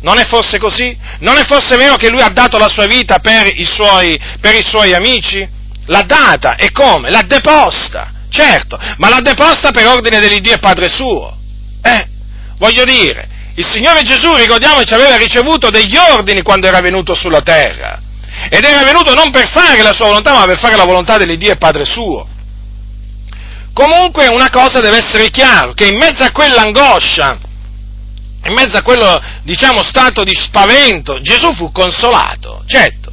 [0.01, 0.97] Non è forse così?
[1.19, 4.55] Non è forse vero che lui ha dato la sua vita per i suoi, per
[4.55, 5.47] i suoi amici?
[5.87, 7.11] L'ha data e come?
[7.11, 11.37] L'ha deposta, certo, ma l'ha deposta per ordine dell'Iddio e Padre suo.
[11.83, 12.09] Eh,
[12.57, 18.02] voglio dire, il Signore Gesù, ricordiamoci, aveva ricevuto degli ordini quando era venuto sulla terra.
[18.51, 21.53] Ed era venuto non per fare la sua volontà, ma per fare la volontà dell'Iddio
[21.53, 22.29] e Padre suo.
[23.73, 27.39] Comunque una cosa deve essere chiara, che in mezzo a quell'angoscia,
[28.45, 33.11] in mezzo a quello, diciamo, stato di spavento, Gesù fu consolato, certo.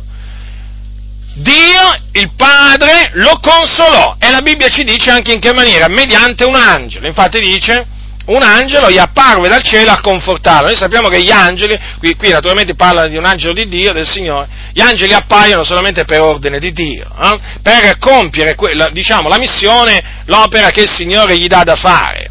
[1.35, 6.43] Dio, il Padre, lo consolò e la Bibbia ci dice anche in che maniera, mediante
[6.43, 7.07] un angelo.
[7.07, 7.87] Infatti dice,
[8.29, 10.67] un angelo gli apparve dal cielo a confortarlo.
[10.67, 14.07] Noi sappiamo che gli angeli, qui, qui naturalmente parla di un angelo di Dio, del
[14.07, 17.39] Signore, gli angeli appaiono solamente per ordine di Dio, eh?
[17.61, 22.29] per compiere quella, diciamo, la missione, l'opera che il Signore gli dà da fare.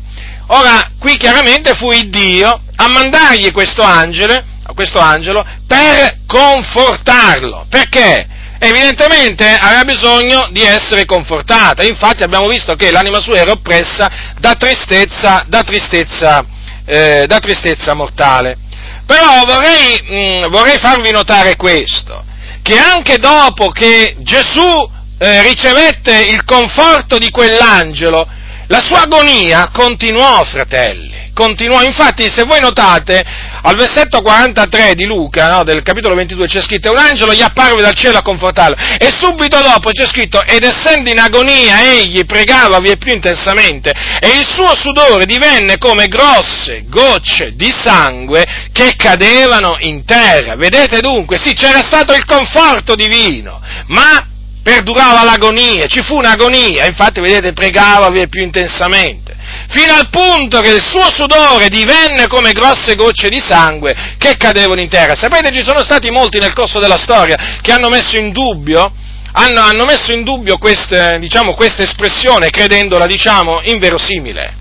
[0.49, 4.43] Ora, qui chiaramente fu il Dio a mandargli questo angelo,
[4.75, 7.67] questo angelo per confortarlo.
[7.69, 8.27] Perché?
[8.61, 14.55] Evidentemente aveva bisogno di essere confortata, infatti abbiamo visto che l'anima sua era oppressa da
[14.55, 16.45] tristezza, da tristezza,
[16.85, 18.59] eh, da tristezza mortale.
[19.07, 22.25] Però vorrei, mh, mm, vorrei, farvi notare questo,
[22.63, 28.27] che anche dopo che Gesù eh, ricevette il conforto di quell'angelo,
[28.67, 33.25] la sua agonia continuò, fratelli continuò, infatti se voi notate,
[33.63, 37.83] al versetto 43 di Luca, no, del capitolo 22, c'è scritto, un angelo gli apparve
[37.83, 42.79] dal cielo a confortarlo, e subito dopo c'è scritto, ed essendo in agonia egli pregava
[42.79, 49.77] via più intensamente, e il suo sudore divenne come grosse gocce di sangue che cadevano
[49.81, 50.55] in terra.
[50.55, 54.27] Vedete dunque, sì, c'era stato il conforto divino, ma
[54.63, 59.28] perdurava l'agonia, ci fu un'agonia, infatti vedete pregava più intensamente
[59.69, 64.81] fino al punto che il suo sudore divenne come grosse gocce di sangue che cadevano
[64.81, 65.15] in terra.
[65.15, 68.93] Sapete, ci sono stati molti nel corso della storia che hanno messo in dubbio,
[69.33, 74.57] hanno, hanno messo in dubbio queste, diciamo, questa espressione credendola, diciamo, inverosimile.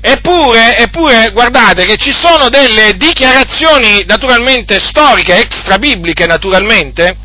[0.00, 7.16] Eppure, eppure, guardate che ci sono delle dichiarazioni naturalmente storiche, extra-bibliche naturalmente,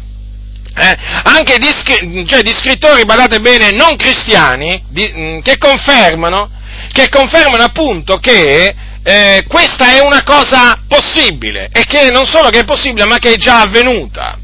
[0.75, 6.49] eh, anche di, cioè, di, scrittori, badate bene, non cristiani, di, che confermano
[6.91, 12.59] che confermano appunto che eh, questa è una cosa possibile e che non solo che
[12.59, 14.37] è possibile ma che è già avvenuta.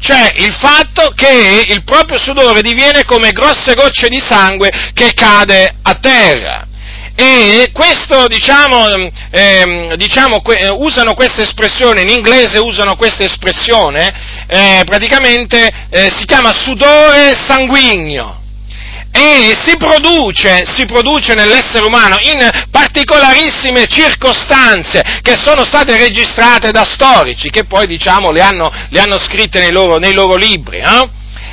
[0.00, 5.74] Cioè il fatto che il proprio sudore diviene come grosse gocce di sangue che cade
[5.82, 6.66] a terra.
[7.16, 14.82] E questo, diciamo, eh, diciamo que- usano questa espressione, in inglese usano questa espressione, eh,
[14.84, 18.38] praticamente eh, si chiama sudore sanguigno
[19.18, 26.84] e si produce, si produce nell'essere umano in particolarissime circostanze che sono state registrate da
[26.84, 30.78] storici che poi diciamo le hanno, le hanno scritte nei loro, nei loro libri.
[30.78, 31.08] Eh?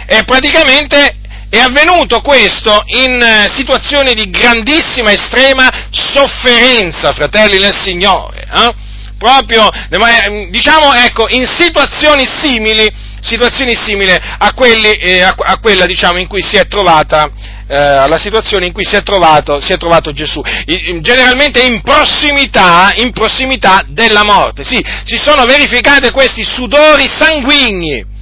[0.06, 1.16] E praticamente
[1.50, 8.48] è avvenuto questo in eh, situazioni di grandissima, estrema sofferenza, fratelli nel Signore.
[8.54, 8.74] Eh?
[9.18, 15.88] Proprio, eh, diciamo, ecco, in situazioni simili situazioni simili a, quelli, eh, a, a quella
[15.88, 17.32] diciamo, in cui si è trovata
[17.68, 21.82] eh, alla situazione in cui si è trovato, si è trovato Gesù, I, generalmente in
[21.82, 24.64] prossimità, in prossimità della morte.
[24.64, 28.14] Sì, si sono verificati questi sudori sanguigni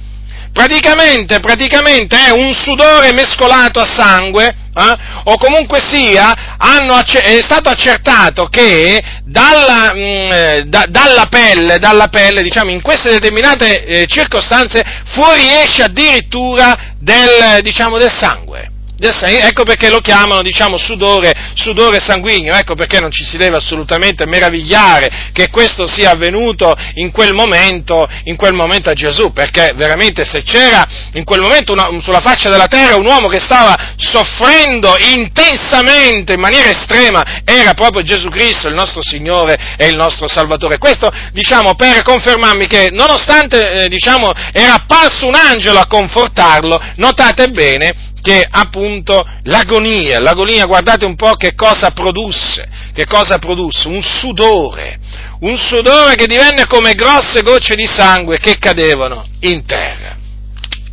[0.54, 4.96] praticamente, praticamente è un sudore mescolato a sangue, eh?
[5.24, 11.80] o comunque sia, hanno, è stato accertato che dalla, mh, mm, eh, da, dalla, pelle,
[11.80, 18.68] dalla pelle, diciamo, in queste determinate eh, circostanze, fuoriesce addirittura del, diciamo, del sangue
[19.08, 24.26] ecco perché lo chiamano, diciamo, sudore, sudore, sanguigno, ecco perché non ci si deve assolutamente
[24.26, 30.24] meravigliare che questo sia avvenuto in quel momento, in quel momento a Gesù, perché veramente
[30.24, 34.94] se c'era in quel momento una, sulla faccia della terra un uomo che stava soffrendo
[35.14, 40.78] intensamente, in maniera estrema, era proprio Gesù Cristo, il nostro Signore e il nostro Salvatore.
[40.78, 47.48] Questo, diciamo, per confermarmi che nonostante, eh, diciamo, era apparso un angelo a confortarlo, notate
[47.48, 54.00] bene che appunto l'agonia, l'agonia guardate un po' che cosa produsse, che cosa produsse, un
[54.00, 54.98] sudore,
[55.40, 60.16] un sudore che divenne come grosse gocce di sangue che cadevano in terra.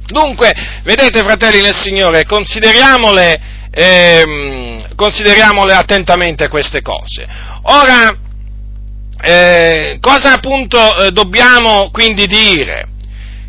[0.08, 0.52] Dunque,
[0.84, 3.39] vedete fratelli nel Signore, consideriamole,
[3.72, 7.26] ehm, consideriamole attentamente queste cose.
[7.62, 8.13] Ora,
[9.22, 12.89] eh, cosa appunto eh, dobbiamo quindi dire?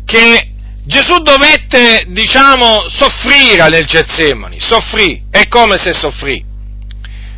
[0.05, 0.52] Che
[0.85, 6.43] Gesù dovette, diciamo, soffrire nel Getsemani, soffrì, è come se soffrì,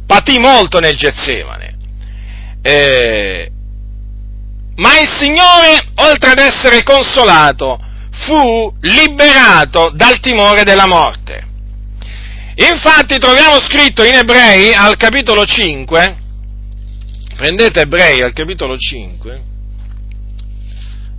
[0.05, 1.77] patì molto nel Getsemane,
[2.63, 3.51] eh,
[4.77, 7.79] ma il Signore, oltre ad essere consolato,
[8.11, 11.43] fu liberato dal timore della morte.
[12.55, 16.15] Infatti troviamo scritto in Ebrei al capitolo 5,
[17.35, 19.43] prendete Ebrei al capitolo 5,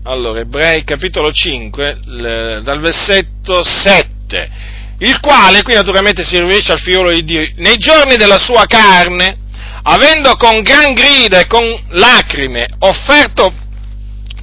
[0.06, 4.50] allora, Ebrei capitolo 5, l- dal versetto 7,
[4.98, 9.38] il quale qui naturalmente si riferisce al figliolo di Dio, nei giorni della sua carne,
[9.82, 13.52] avendo con gran grida e con lacrime offerto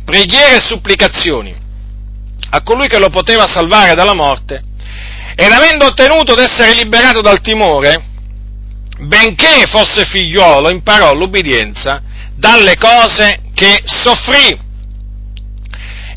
[0.06, 1.56] preghiere e supplicazioni
[2.50, 4.62] a colui che lo poteva salvare dalla morte,
[5.36, 8.04] ed avendo ottenuto d'essere liberato dal timore,
[9.00, 12.02] benché fosse figliuolo, imparò l'ubbidienza
[12.36, 14.63] dalle cose che soffrì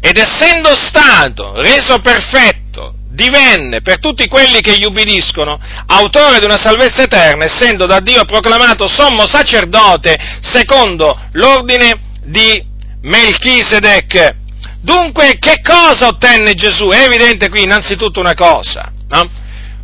[0.07, 6.57] ed essendo stato reso perfetto, divenne per tutti quelli che gli ubbidiscono autore di una
[6.57, 12.65] salvezza eterna, essendo da Dio proclamato sommo sacerdote secondo l'ordine di
[13.03, 14.37] Melchisedec.
[14.81, 16.87] Dunque, che cosa ottenne Gesù?
[16.87, 19.29] È evidente qui innanzitutto una cosa, no?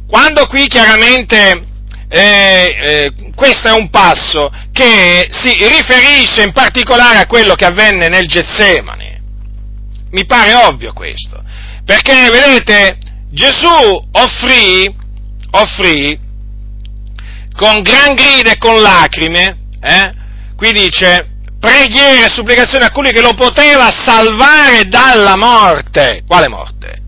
[0.06, 1.66] Quando qui chiaramente
[2.08, 8.08] eh, eh, questo è un passo che si riferisce in particolare a quello che avvenne
[8.08, 9.01] nel Getsemani.
[10.12, 11.42] Mi pare ovvio questo.
[11.85, 12.98] Perché, vedete,
[13.31, 14.94] Gesù offrì,
[15.51, 16.18] offrì
[17.57, 20.12] con gran grida e con lacrime, eh,
[20.57, 26.22] qui dice, preghiere e supplicazioni a colui che lo poteva salvare dalla morte.
[26.27, 27.01] Quale morte?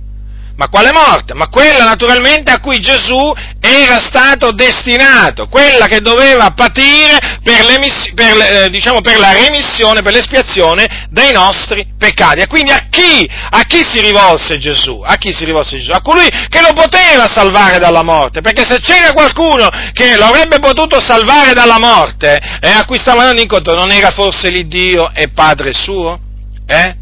[0.57, 1.35] Ma quale morte?
[1.35, 7.67] Ma quella naturalmente a cui Gesù era stato destinato, quella che doveva patire per,
[8.15, 12.41] per, eh, diciamo, per la remissione, per l'espiazione dei nostri peccati.
[12.41, 13.29] E quindi a chi?
[13.51, 15.03] A chi si rivolse Gesù?
[15.05, 15.91] A chi si rivolse Gesù?
[15.91, 20.61] A colui che lo poteva salvare dalla morte, perché se c'era qualcuno che lo avrebbe
[20.61, 25.31] potuto salvare dalla morte, eh, a cui stava andando incontro, non era forse l'Iddio e
[25.31, 26.17] Padre suo?
[26.65, 26.95] Eh?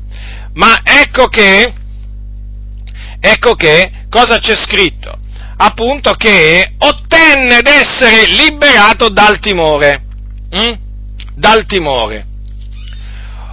[0.55, 1.81] Ma ecco che
[3.23, 5.17] ecco che cosa c'è scritto?
[5.57, 10.03] Appunto che ottenne d'essere liberato dal timore.
[10.57, 10.73] Mm?
[11.37, 12.27] Dal timore.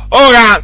[0.10, 0.64] Ora,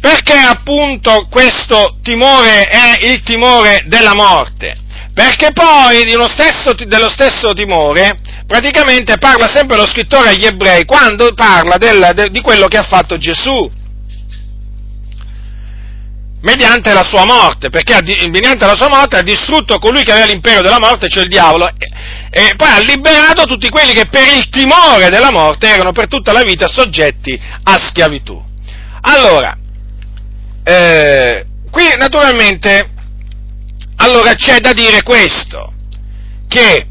[0.00, 4.76] perché appunto questo timore è il timore della morte?
[5.12, 11.78] Perché poi stesso, dello stesso timore praticamente parla sempre lo scrittore agli ebrei quando parla
[11.78, 13.68] del, de, di quello che ha fatto Gesù
[16.40, 20.60] mediante la sua morte, perché mediante la sua morte ha distrutto colui che aveva l'impero
[20.60, 21.74] della morte, cioè il diavolo, e,
[22.30, 26.32] e poi ha liberato tutti quelli che per il timore della morte erano per tutta
[26.32, 28.42] la vita soggetti a schiavitù.
[29.02, 29.56] Allora,
[30.62, 32.90] eh, qui naturalmente,
[33.96, 35.72] allora c'è da dire questo,
[36.48, 36.86] che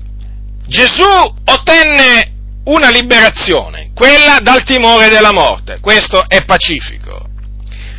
[0.68, 1.04] Gesù
[1.46, 2.32] ottenne
[2.66, 7.30] una liberazione, quella dal timore della morte, questo è pacifico.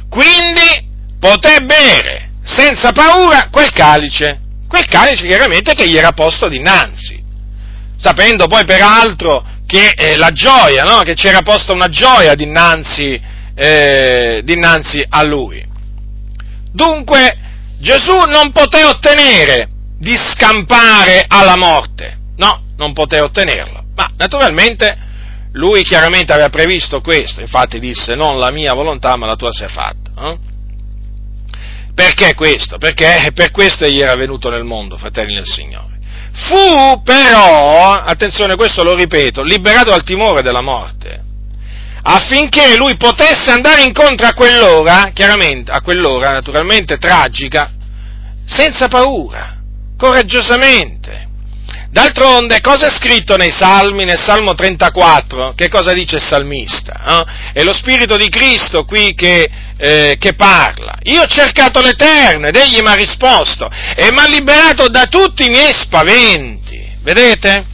[0.08, 0.85] Quindi
[1.18, 7.22] poté bere senza paura quel calice, quel calice chiaramente che gli era posto dinanzi,
[7.96, 10.98] sapendo poi peraltro che eh, la gioia, no?
[10.98, 13.20] che c'era posta una gioia dinanzi,
[13.54, 15.64] eh, dinanzi a lui.
[16.72, 17.36] Dunque
[17.80, 25.04] Gesù non poté ottenere di scampare alla morte, no, non poté ottenerlo, ma naturalmente
[25.52, 29.68] lui chiaramente aveva previsto questo, infatti disse non la mia volontà ma la tua sia
[29.68, 30.10] fatta.
[30.16, 30.38] No?
[31.96, 32.76] Perché questo?
[32.76, 35.94] Perché per questo egli era venuto nel mondo, fratelli del Signore.
[36.30, 41.22] Fu però, attenzione, questo lo ripeto, liberato dal timore della morte,
[42.02, 47.72] affinché lui potesse andare incontro a quell'ora, chiaramente, a quell'ora naturalmente tragica,
[48.44, 49.56] senza paura,
[49.96, 51.25] coraggiosamente.
[51.96, 55.54] D'altronde, cosa è scritto nei Salmi, nel Salmo 34?
[55.56, 57.24] Che cosa dice il salmista?
[57.54, 57.60] Eh?
[57.60, 60.98] È lo Spirito di Cristo qui che, eh, che parla.
[61.04, 65.46] Io ho cercato l'Eterno ed Egli mi ha risposto e mi ha liberato da tutti
[65.46, 66.86] i miei spaventi.
[67.00, 67.64] Vedete?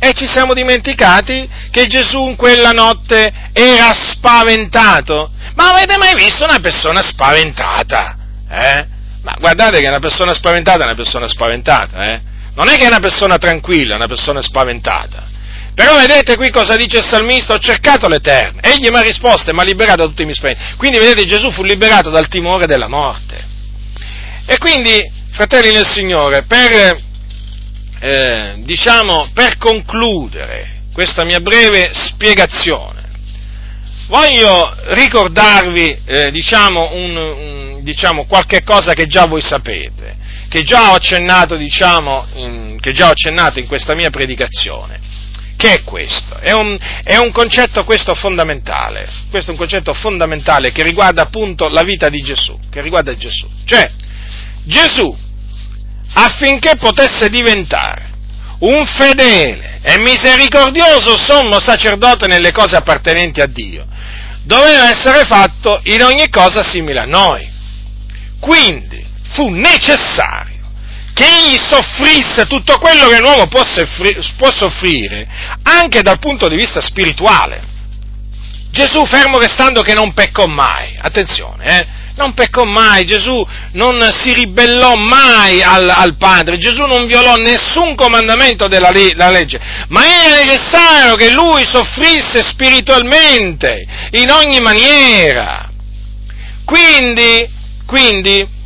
[0.00, 5.30] E ci siamo dimenticati che Gesù in quella notte era spaventato.
[5.54, 8.16] Ma avete mai visto una persona spaventata?
[8.50, 8.86] Eh?
[9.22, 12.30] Ma guardate che una persona spaventata è una persona spaventata, eh?
[12.54, 15.30] Non è che è una persona tranquilla, è una persona spaventata.
[15.74, 19.54] Però vedete qui cosa dice il salmista, ho cercato l'Eterno, egli mi ha risposto e
[19.54, 20.62] mi ha liberato da tutti i miei spaventi.
[20.76, 23.42] Quindi vedete Gesù fu liberato dal timore della morte.
[24.44, 27.00] E quindi, fratelli nel Signore, per,
[28.00, 33.00] eh, diciamo, per concludere questa mia breve spiegazione,
[34.08, 40.20] voglio ricordarvi, eh, diciamo, un, un, diciamo, qualche cosa che già voi sapete
[40.52, 45.00] che già ho accennato, diciamo, in, già ho accennato in questa mia predicazione.
[45.56, 46.36] Che è questo?
[46.36, 51.68] È un, è un concetto questo fondamentale, questo è un concetto fondamentale che riguarda appunto
[51.68, 53.48] la vita di Gesù, che riguarda Gesù.
[53.64, 53.90] Cioè,
[54.64, 55.16] Gesù,
[56.12, 58.10] affinché potesse diventare
[58.58, 63.86] un fedele e misericordioso sommo sacerdote nelle cose appartenenti a Dio,
[64.42, 67.50] doveva essere fatto in ogni cosa simile a noi.
[68.38, 70.60] Quindi, fu necessario
[71.14, 73.62] che egli soffrisse tutto quello che l'uomo può,
[74.50, 75.28] soffrire,
[75.62, 77.70] anche dal punto di vista spirituale.
[78.70, 84.32] Gesù, fermo restando che non peccò mai, attenzione, eh, non peccò mai, Gesù non si
[84.32, 90.42] ribellò mai al, al Padre, Gesù non violò nessun comandamento della, della, legge, ma era
[90.42, 95.68] necessario che lui soffrisse spiritualmente, in ogni maniera.
[96.64, 97.46] Quindi,
[97.84, 98.60] quindi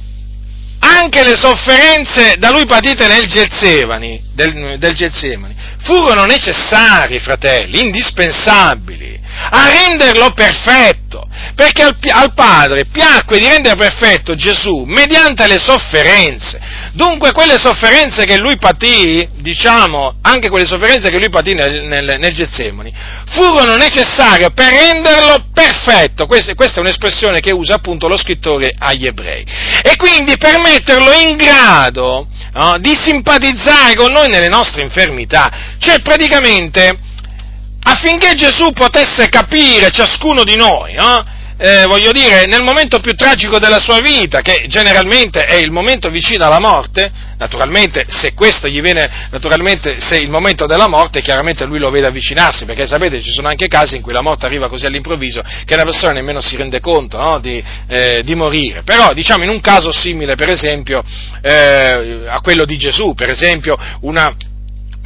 [0.86, 5.54] anche le sofferenze da lui patite nel Getsemani, del, del Getsemani
[5.86, 9.20] furono necessarie, fratelli, indispensabili,
[9.50, 16.60] a renderlo perfetto, perché al, al, Padre piacque di rendere perfetto Gesù mediante le sofferenze.
[16.92, 22.16] Dunque quelle sofferenze che lui patì, diciamo, anche quelle sofferenze che lui patì nel, nel,
[22.18, 22.92] nel Getsemani,
[23.28, 26.26] furono necessarie per renderlo perfetto.
[26.26, 29.42] Questa, questa, è un'espressione che usa appunto lo scrittore agli ebrei.
[29.82, 35.50] E quindi per metterlo in grado no, di simpatizzare con noi nelle nostre infermità.
[35.78, 36.98] Cioè praticamente
[37.82, 41.34] affinché Gesù potesse capire ciascuno di noi, no?
[41.58, 46.10] Eh, voglio dire, nel momento più tragico della sua vita, che generalmente è il momento
[46.10, 51.64] vicino alla morte, naturalmente se questo gli viene, naturalmente se il momento della morte, chiaramente
[51.64, 54.68] lui lo vede avvicinarsi, perché sapete ci sono anche casi in cui la morte arriva
[54.68, 58.82] così all'improvviso che una persona nemmeno si rende conto no, di, eh, di, morire.
[58.82, 61.02] Però diciamo in un caso simile, per esempio,
[61.40, 64.34] eh, a quello di Gesù, per esempio una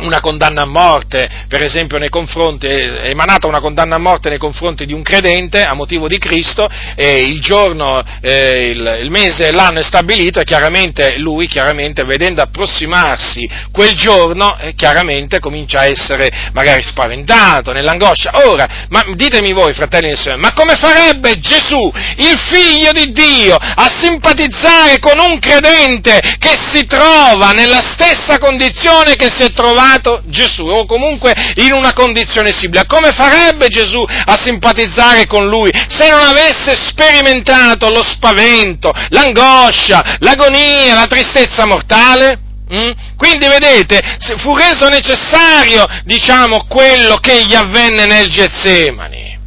[0.01, 4.87] una condanna a morte, per esempio, nei confronti, emanata una condanna a morte nei confronti
[4.87, 9.81] di un credente a motivo di Cristo, e il giorno, eh, il, il, mese, l'anno
[9.81, 16.31] è stabilito e chiaramente lui, chiaramente, vedendo approssimarsi quel giorno, eh, chiaramente comincia a essere
[16.53, 18.47] magari spaventato, nell'angoscia.
[18.47, 23.55] Ora, ma ditemi voi, fratelli e sorelle, ma come farebbe Gesù, il figlio di Dio,
[23.57, 29.90] a simpatizzare con un credente che si trova nella stessa condizione che si è trovato
[29.91, 32.87] trovato Gesù, o comunque in una condizione simile.
[32.87, 40.95] Come farebbe Gesù a simpatizzare con lui se non avesse sperimentato lo spavento, l'angoscia, l'agonia,
[40.95, 42.39] la tristezza mortale?
[42.73, 42.91] Mm?
[43.17, 44.01] Quindi vedete,
[44.37, 49.39] fu reso necessario, diciamo, quello che gli avvenne nel Getsemani.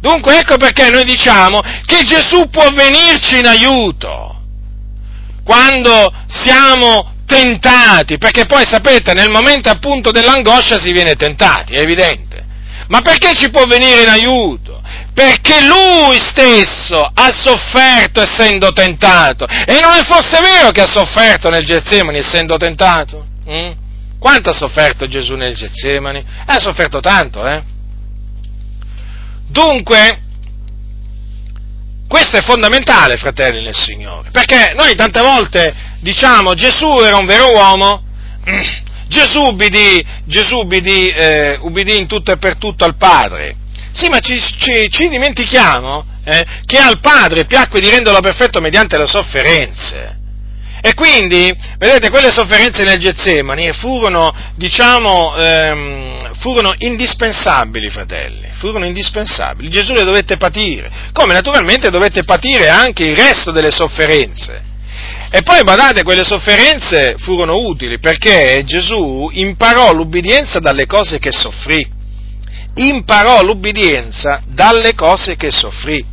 [0.00, 4.40] Dunque ecco perché noi diciamo che Gesù può venirci in aiuto
[5.42, 12.44] quando siamo tentati, perché poi sapete, nel momento appunto dell'angoscia si viene tentati, è evidente.
[12.88, 14.80] Ma perché ci può venire in aiuto?
[15.12, 19.44] Perché lui stesso ha sofferto essendo tentato.
[19.44, 23.26] E non è forse vero che ha sofferto nel Getsemani essendo tentato?
[23.50, 23.72] Mm?
[24.18, 26.24] Quanto ha sofferto Gesù nel Getsemani?
[26.46, 27.62] Ha sofferto tanto, eh?
[29.48, 30.20] Dunque,
[32.08, 37.52] questo è fondamentale, fratelli nel Signore, perché noi tante volte diciamo Gesù era un vero
[37.52, 38.02] uomo,
[39.08, 43.56] Gesù ubbidì, Gesù ubbidì, eh, ubbidì in tutto e per tutto al Padre.
[43.92, 48.98] Sì, ma ci, ci, ci dimentichiamo eh, che al Padre piacque di renderlo perfetto mediante
[48.98, 50.16] le sofferenze.
[50.86, 59.68] E quindi, vedete, quelle sofferenze nel Getsemani furono, diciamo, ehm, furono indispensabili, fratelli, furono indispensabili.
[59.68, 64.62] Gesù le dovette patire, come naturalmente dovette patire anche il resto delle sofferenze.
[65.28, 71.84] E poi, badate, quelle sofferenze furono utili perché Gesù imparò l'ubbidienza dalle cose che soffrì.
[72.74, 76.04] Imparò l'ubbidienza dalle cose che soffrì.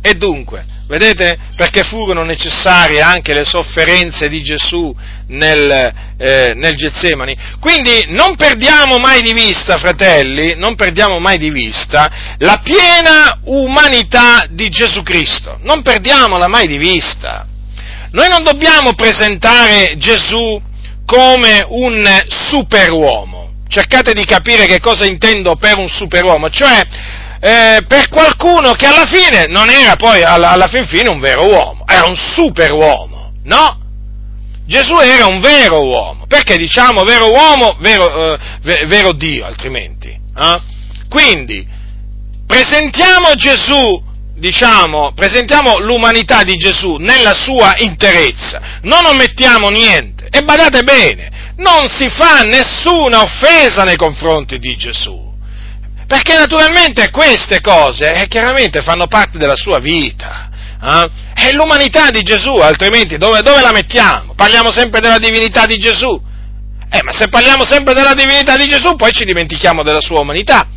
[0.00, 1.36] E dunque, Vedete?
[1.56, 4.94] Perché furono necessarie anche le sofferenze di Gesù
[5.28, 7.36] nel, eh, nel Getsemani.
[7.58, 14.46] Quindi non perdiamo mai di vista, fratelli, non perdiamo mai di vista la piena umanità
[14.50, 15.58] di Gesù Cristo.
[15.62, 17.46] Non perdiamola mai di vista.
[18.12, 20.62] Noi non dobbiamo presentare Gesù
[21.04, 23.44] come un superuomo.
[23.68, 26.80] Cercate di capire che cosa intendo per un superuomo, cioè
[27.40, 31.46] eh, per qualcuno che alla fine non era poi alla, alla fin fine un vero
[31.46, 33.80] uomo, era un super uomo, no?
[34.66, 40.08] Gesù era un vero uomo, perché diciamo vero uomo, vero, eh, vero Dio altrimenti?
[40.08, 40.60] Eh?
[41.08, 41.66] Quindi,
[42.46, 44.02] presentiamo Gesù,
[44.34, 51.88] diciamo, presentiamo l'umanità di Gesù nella sua interezza, non omettiamo niente, e badate bene, non
[51.88, 55.25] si fa nessuna offesa nei confronti di Gesù.
[56.06, 60.50] Perché naturalmente queste cose eh, chiaramente fanno parte della sua vita.
[60.80, 61.10] Eh?
[61.34, 64.34] È l'umanità di Gesù, altrimenti dove, dove, la mettiamo?
[64.34, 66.20] Parliamo sempre della divinità di Gesù.
[66.88, 70.68] Eh, ma se parliamo sempre della divinità di Gesù, poi ci dimentichiamo della sua umanità.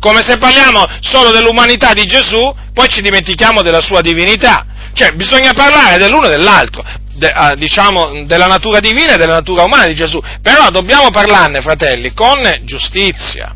[0.00, 4.64] Come se parliamo solo dell'umanità di Gesù, poi ci dimentichiamo della sua divinità.
[4.94, 6.82] Cioè, bisogna parlare dell'uno e dell'altro.
[7.12, 10.18] De, uh, diciamo, della natura divina e della natura umana di Gesù.
[10.40, 13.54] Però dobbiamo parlarne, fratelli, con giustizia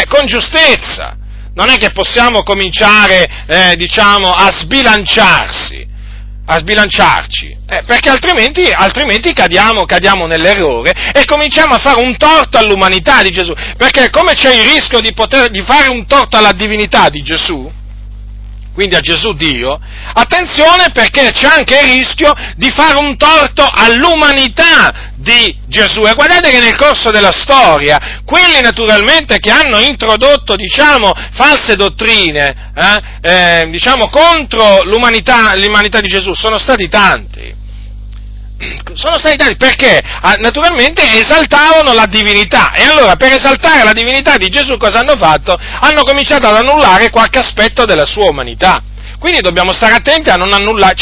[0.00, 1.16] eh, con giustezza.
[1.54, 5.86] Non è che possiamo cominciare, eh, diciamo, a sbilanciarsi,
[6.46, 12.58] a sbilanciarci, eh, perché altrimenti, altrimenti cadiamo, cadiamo, nell'errore e cominciamo a fare un torto
[12.58, 16.52] all'umanità di Gesù, perché come c'è il rischio di, poter, di fare un torto alla
[16.52, 17.70] divinità di Gesù,
[18.74, 19.78] quindi a Gesù Dio,
[20.12, 26.02] attenzione perché c'è anche il rischio di fare un torto all'umanità di Gesù.
[26.02, 32.72] E guardate che nel corso della storia, quelli naturalmente che hanno introdotto, diciamo, false dottrine,
[32.74, 37.62] eh, eh, diciamo, contro l'umanità, l'umanità di Gesù, sono stati tanti
[38.94, 44.36] sono stati tanti perché ah, naturalmente esaltavano la divinità e allora per esaltare la divinità
[44.36, 45.58] di Gesù cosa hanno fatto?
[45.80, 48.82] Hanno cominciato ad annullare qualche aspetto della sua umanità.
[49.24, 50.94] Quindi dobbiamo stare attenti a non, annullare,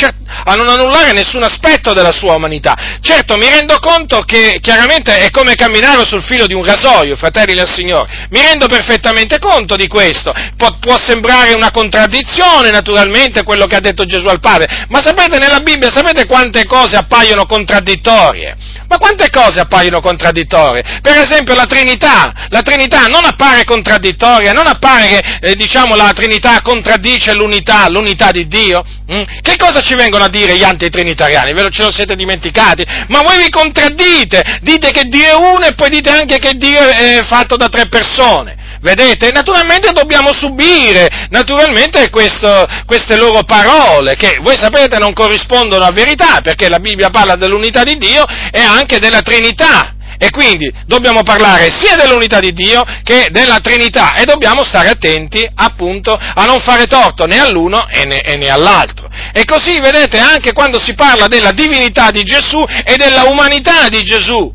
[0.44, 3.00] a non, annullare, nessun aspetto della sua umanità.
[3.00, 7.52] Certo, mi rendo conto che chiaramente è come camminare sul filo di un rasoio, fratelli
[7.52, 8.28] del Signore.
[8.30, 10.32] Mi rendo perfettamente conto di questo.
[10.56, 15.38] Pu- può sembrare una contraddizione, naturalmente, quello che ha detto Gesù al Padre, ma sapete,
[15.38, 18.56] nella Bibbia, sapete quante cose appaiono contraddittorie?
[18.86, 21.00] Ma quante cose appaiono contraddittorie?
[21.02, 26.12] Per esempio la Trinità, la Trinità non appare contraddittoria, non appare che, eh, diciamo, la
[26.14, 28.84] Trinità contraddice l'unità, l'unità di Dio?
[29.10, 29.22] Mm?
[29.40, 31.52] Che cosa ci vengono a dire gli antitrinitariani?
[31.52, 32.84] Ve lo ce lo siete dimenticati?
[33.08, 36.80] Ma voi vi contraddite, dite che Dio è uno e poi dite anche che Dio
[36.80, 38.60] è fatto da tre persone.
[38.82, 39.30] Vedete?
[39.30, 46.40] Naturalmente dobbiamo subire, naturalmente questo, queste loro parole, che voi sapete non corrispondono a verità,
[46.42, 49.91] perché la Bibbia parla dell'unità di Dio e anche della Trinità.
[50.22, 55.44] E quindi dobbiamo parlare sia dell'unità di Dio che della Trinità e dobbiamo stare attenti
[55.52, 59.10] appunto a non fare torto né all'uno e né, e né all'altro.
[59.32, 64.00] E così vedete anche quando si parla della divinità di Gesù e della umanità di
[64.04, 64.54] Gesù.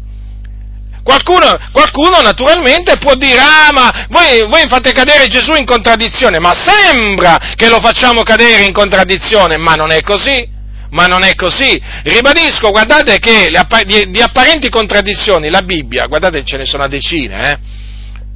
[1.03, 6.53] Qualcuno, qualcuno, naturalmente può dire, ah ma voi, voi, fate cadere Gesù in contraddizione, ma
[6.53, 10.47] sembra che lo facciamo cadere in contraddizione, ma non è così,
[10.91, 11.81] ma non è così.
[12.03, 13.49] Ribadisco, guardate che
[13.85, 17.57] di, apparenti contraddizioni la Bibbia, guardate ce ne sono a decine, eh?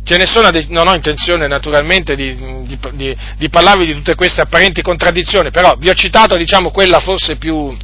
[0.03, 2.35] Ce ne sono, non ho intenzione naturalmente di,
[2.65, 6.99] di, di, di parlarvi di tutte queste apparenti contraddizioni, però vi ho citato diciamo quella
[6.99, 7.77] forse più,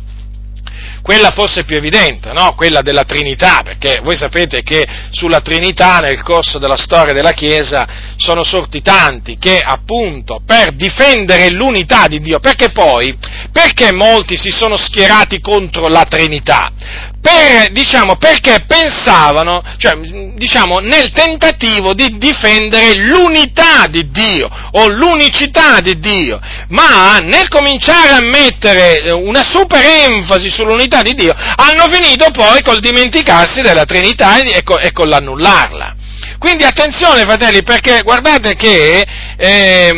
[1.08, 2.54] quella forse più evidente, no?
[2.54, 7.88] quella della Trinità, perché voi sapete che sulla Trinità nel corso della storia della Chiesa
[8.18, 13.18] sono sorti tanti che appunto per difendere l'unità di Dio, perché poi,
[13.54, 16.74] perché molti si sono schierati contro la Trinità?
[17.22, 19.98] Per, diciamo, perché pensavano, cioè,
[20.36, 26.40] diciamo, nel tentativo di difendere l'unità di Dio o l'unicità di Dio,
[26.70, 32.80] ma nel cominciare a mettere una super enfasi sull'unità di Dio, hanno finito poi col
[32.80, 35.96] dimenticarsi della Trinità e, con, e con l'annullarla.
[36.40, 39.06] Quindi attenzione fratelli, perché guardate che
[39.36, 39.92] è,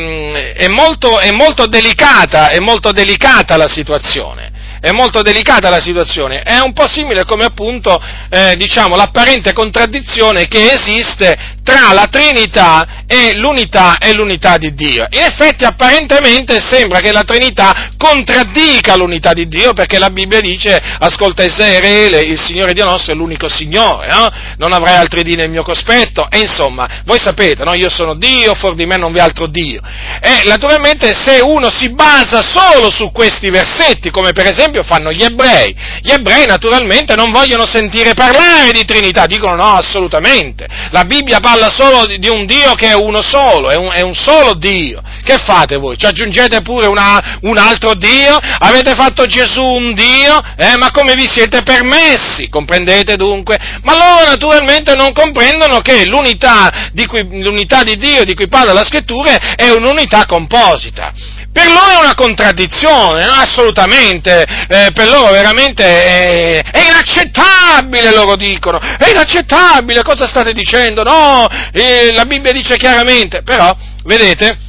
[0.53, 6.41] è, molto, è molto delicata, è molto delicata la situazione è molto delicata la situazione,
[6.41, 13.03] è un po' simile come appunto eh, diciamo, l'apparente contraddizione che esiste tra la Trinità
[13.05, 15.05] e l'unità, e l'unità di Dio.
[15.09, 20.81] In effetti apparentemente sembra che la Trinità contraddica l'unità di Dio perché la Bibbia dice
[20.99, 24.29] ascolta Israele, il Signore Dio nostro è l'unico Signore, no?
[24.57, 27.73] non avrai altri Dio nel mio cospetto e insomma voi sapete, no?
[27.73, 29.81] io sono Dio, fuori di me non vi è altro Dio.
[30.21, 35.23] E naturalmente se uno si basa solo su questi versetti, come per esempio fanno gli
[35.23, 41.39] ebrei, gli ebrei naturalmente non vogliono sentire parlare di Trinità, dicono no assolutamente, la Bibbia
[41.39, 45.01] parla solo di un Dio che è uno solo, è un, è un solo Dio.
[45.23, 45.97] Che fate voi?
[45.97, 48.37] Ci aggiungete pure una, un altro Dio?
[48.59, 50.41] Avete fatto Gesù un Dio?
[50.55, 52.49] Eh, ma come vi siete permessi?
[52.49, 53.59] Comprendete dunque?
[53.83, 58.73] Ma loro naturalmente non comprendono che l'unità di, cui, l'unità di Dio di cui parla
[58.73, 61.13] la scrittura è un'unità composita.
[61.51, 63.33] Per loro è una contraddizione, no?
[63.33, 71.01] assolutamente, eh, per loro veramente è, è, inaccettabile, loro dicono, è inaccettabile, cosa state dicendo?
[71.01, 74.68] No, eh, la Bibbia dice chiaramente, però, vedete,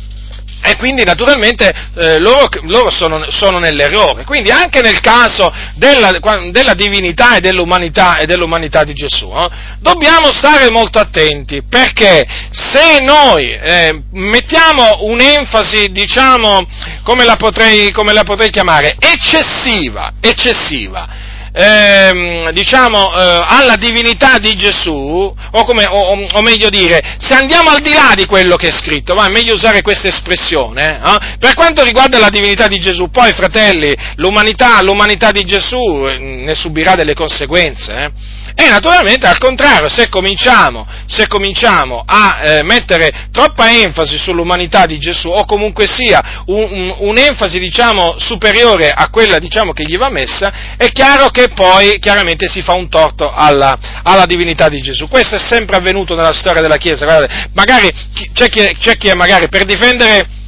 [0.62, 4.24] e quindi naturalmente eh, loro, loro sono, sono, nell'errore.
[4.24, 6.18] Quindi anche nel caso della,
[6.50, 9.48] della divinità e dell'umanità, e dell'umanità di Gesù, eh,
[9.80, 16.66] dobbiamo stare molto attenti perché se noi eh, mettiamo un'enfasi, diciamo,
[17.02, 21.19] come la potrei, come la potrei chiamare, eccessiva, eccessiva,
[21.52, 27.70] ehm, diciamo, eh, alla divinità di Gesù, o, come, o, o, meglio dire, se andiamo
[27.70, 31.36] al di là di quello che è scritto, ma è meglio usare questa espressione, eh?
[31.38, 36.54] per quanto riguarda la divinità di Gesù, poi fratelli, l'umanità, l'umanità di Gesù eh, ne
[36.54, 38.48] subirà delle conseguenze.
[38.54, 44.98] E naturalmente al contrario, se cominciamo, se cominciamo a eh, mettere troppa enfasi sull'umanità di
[44.98, 50.10] Gesù, o comunque sia un, un, un'enfasi diciamo, superiore a quella diciamo, che gli va
[50.10, 55.08] messa, è chiaro che poi chiaramente si fa un torto alla, alla divinità di Gesù.
[55.08, 57.04] Questo è sempre avvenuto nella storia della Chiesa.
[57.04, 57.88] Guardate, magari
[58.32, 60.38] c'è chi, c'è chi magari per difendere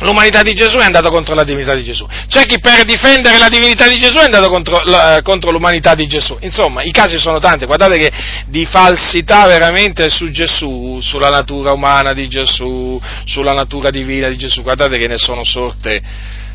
[0.00, 2.06] l'umanità di Gesù è andato contro la divinità di Gesù.
[2.28, 6.06] C'è chi per difendere la divinità di Gesù è andato contro, la, contro, l'umanità di
[6.06, 6.36] Gesù.
[6.40, 7.64] Insomma, i casi sono tanti.
[7.64, 8.10] Guardate che
[8.46, 14.62] di falsità veramente su Gesù, sulla natura umana di Gesù, sulla natura divina di Gesù,
[14.62, 16.02] guardate che ne sono sorte,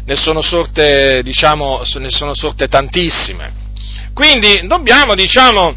[0.06, 3.60] ne sono sorte, diciamo, ne sono sorte tantissime.
[4.14, 5.76] Quindi dobbiamo, diciamo,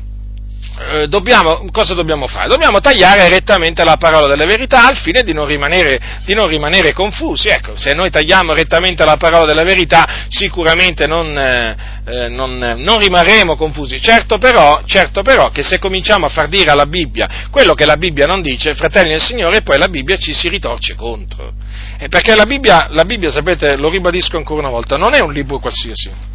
[0.76, 2.48] eh, dobbiamo, cosa dobbiamo fare?
[2.48, 6.92] Dobbiamo tagliare rettamente la parola della verità al fine di non rimanere, di non rimanere
[6.92, 7.48] confusi.
[7.48, 12.98] Ecco, se noi tagliamo rettamente la parola della verità sicuramente non, eh, eh non, non
[12.98, 14.00] rimarremo confusi.
[14.00, 17.96] Certo però, certo però, che se cominciamo a far dire alla Bibbia quello che la
[17.96, 21.52] Bibbia non dice, fratelli del Signore, poi la Bibbia ci si ritorce contro.
[21.98, 25.32] Eh, perché la Bibbia, la Bibbia, sapete, lo ribadisco ancora una volta, non è un
[25.32, 26.33] libro qualsiasi.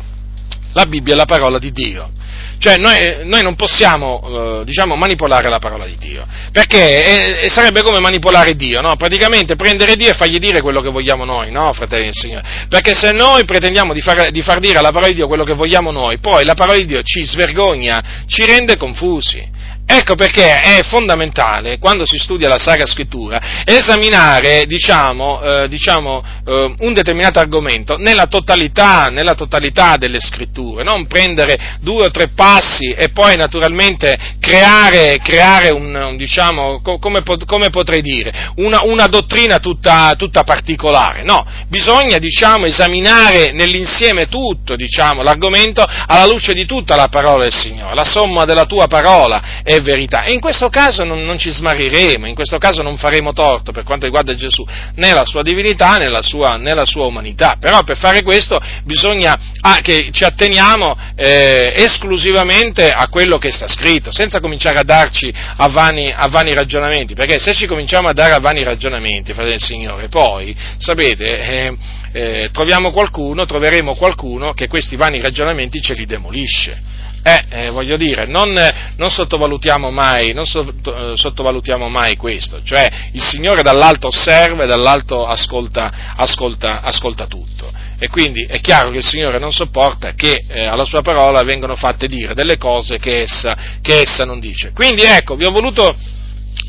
[0.74, 2.12] La Bibbia è la parola di Dio
[2.60, 7.82] cioè noi, noi non possiamo eh, diciamo, manipolare la parola di Dio, perché è, sarebbe
[7.82, 8.98] come manipolare Dio, no?
[8.98, 12.44] praticamente prendere Dio e fargli dire quello che vogliamo noi, no, fratelli del Signore?
[12.68, 15.54] Perché se noi pretendiamo di far, di far dire alla parola di Dio quello che
[15.54, 19.58] vogliamo noi, poi la parola di Dio ci svergogna, ci rende confusi.
[19.92, 26.74] Ecco perché è fondamentale, quando si studia la Sacra Scrittura, esaminare, diciamo, eh, diciamo eh,
[26.78, 32.92] un determinato argomento nella totalità, nella totalità, delle Scritture, non prendere due o tre passi
[32.92, 40.14] e poi naturalmente creare, creare un, diciamo, come, come, potrei dire, una, una dottrina tutta,
[40.16, 41.24] tutta, particolare.
[41.24, 47.56] No, bisogna, diciamo, esaminare nell'insieme tutto, diciamo, l'argomento alla luce di tutta la parola del
[47.56, 50.24] Signore, la somma della tua parola è verità.
[50.24, 53.84] E in questo caso non, non, ci smarriremo, in questo caso non faremo torto per
[53.84, 54.66] quanto riguarda Gesù,
[54.96, 57.58] né la sua divinità né la sua, né la sua umanità.
[57.60, 63.68] Però per fare questo bisogna ah, che ci atteniamo eh, esclusivamente a quello che sta
[63.68, 68.14] scritto, senza cominciare a darci a vani, a vani, ragionamenti, perché se ci cominciamo a
[68.14, 71.78] dare a vani ragionamenti, fratello del Signore, poi, sapete, eh,
[72.12, 76.98] eh, troviamo qualcuno, troveremo qualcuno che questi vani ragionamenti ce li demolisce.
[77.30, 78.58] Eh, eh, voglio dire, non,
[78.96, 84.68] non sottovalutiamo, mai, non sotto, eh, sottovalutiamo mai questo, cioè il Signore dall'alto osserva e
[84.68, 87.72] dall'alto ascolta, ascolta, ascolta tutto.
[88.00, 91.76] E quindi è chiaro che il Signore non sopporta che eh, alla sua parola vengano
[91.76, 94.72] fatte dire delle cose che essa, che essa non dice.
[94.74, 95.96] Quindi ecco, vi ho voluto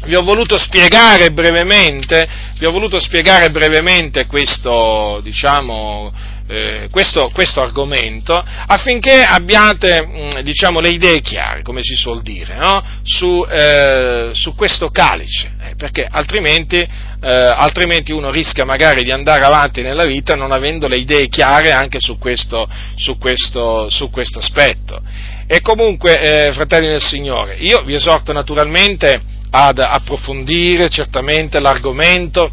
[0.04, 2.26] vi ho voluto spiegare brevemente,
[2.70, 6.12] voluto spiegare brevemente questo, diciamo,
[6.50, 12.56] eh, questo, questo, argomento affinché abbiate mm, diciamo, le idee chiare, come si suol dire,
[12.56, 12.82] no?
[13.04, 16.88] su, eh, su, questo calice, eh, perché altrimenti, eh,
[17.20, 22.00] altrimenti, uno rischia magari di andare avanti nella vita non avendo le idee chiare anche
[22.00, 25.00] su questo, su questo, su questo aspetto.
[25.46, 32.50] E comunque, eh, fratelli del Signore, io vi esorto naturalmente ad approfondire certamente l'argomento,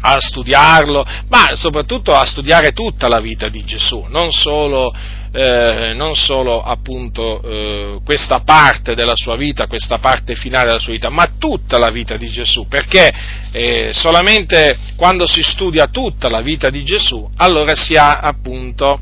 [0.00, 4.94] a studiarlo, ma soprattutto a studiare tutta la vita di Gesù, non solo,
[5.32, 10.92] eh, non solo appunto eh, questa parte della sua vita, questa parte finale della sua
[10.92, 13.12] vita, ma tutta la vita di Gesù, perché
[13.52, 19.00] eh, solamente quando si studia tutta la vita di Gesù, allora si ha appunto,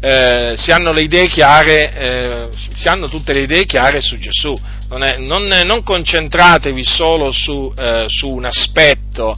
[0.00, 4.58] eh, si hanno le idee chiare, eh, si hanno tutte le idee chiare su Gesù.
[4.88, 9.36] Non, è, non, non concentratevi solo su, eh, su un aspetto,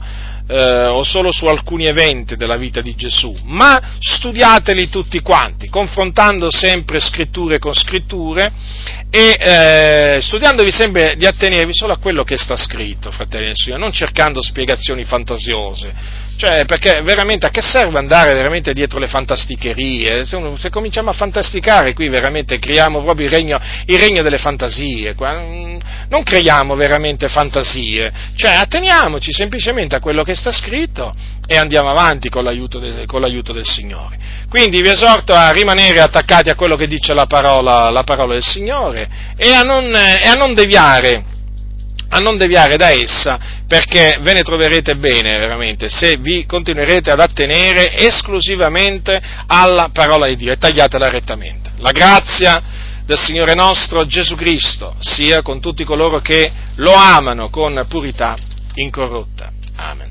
[0.51, 6.51] eh, o solo su alcuni eventi della vita di Gesù, ma studiateli tutti quanti, confrontando
[6.51, 8.51] sempre scritture con scritture
[9.09, 13.81] e eh, studiandovi sempre di attenervi solo a quello che sta scritto, fratelli del Signore,
[13.81, 16.29] non cercando spiegazioni fantasiose.
[16.41, 20.25] Cioè, perché veramente a che serve andare veramente dietro le fantasticherie?
[20.25, 24.39] Se, uno, se cominciamo a fantasticare qui veramente creiamo proprio il regno, il regno delle
[24.39, 25.13] fantasie.
[25.19, 31.13] Non creiamo veramente fantasie, cioè atteniamoci semplicemente a quello che sta scritto
[31.45, 34.17] e andiamo avanti con l'aiuto, de, con l'aiuto del Signore.
[34.49, 38.43] Quindi vi esorto a rimanere attaccati a quello che dice la parola, la parola del
[38.43, 41.23] Signore e a non, e a non deviare
[42.13, 47.19] a non deviare da essa, perché ve ne troverete bene veramente se vi continuerete ad
[47.19, 51.71] attenere esclusivamente alla parola di Dio e tagliatela rettamente.
[51.77, 52.61] La grazia
[53.05, 58.35] del Signore nostro Gesù Cristo sia con tutti coloro che lo amano con purità
[58.75, 59.51] incorrotta.
[59.75, 60.10] Amen.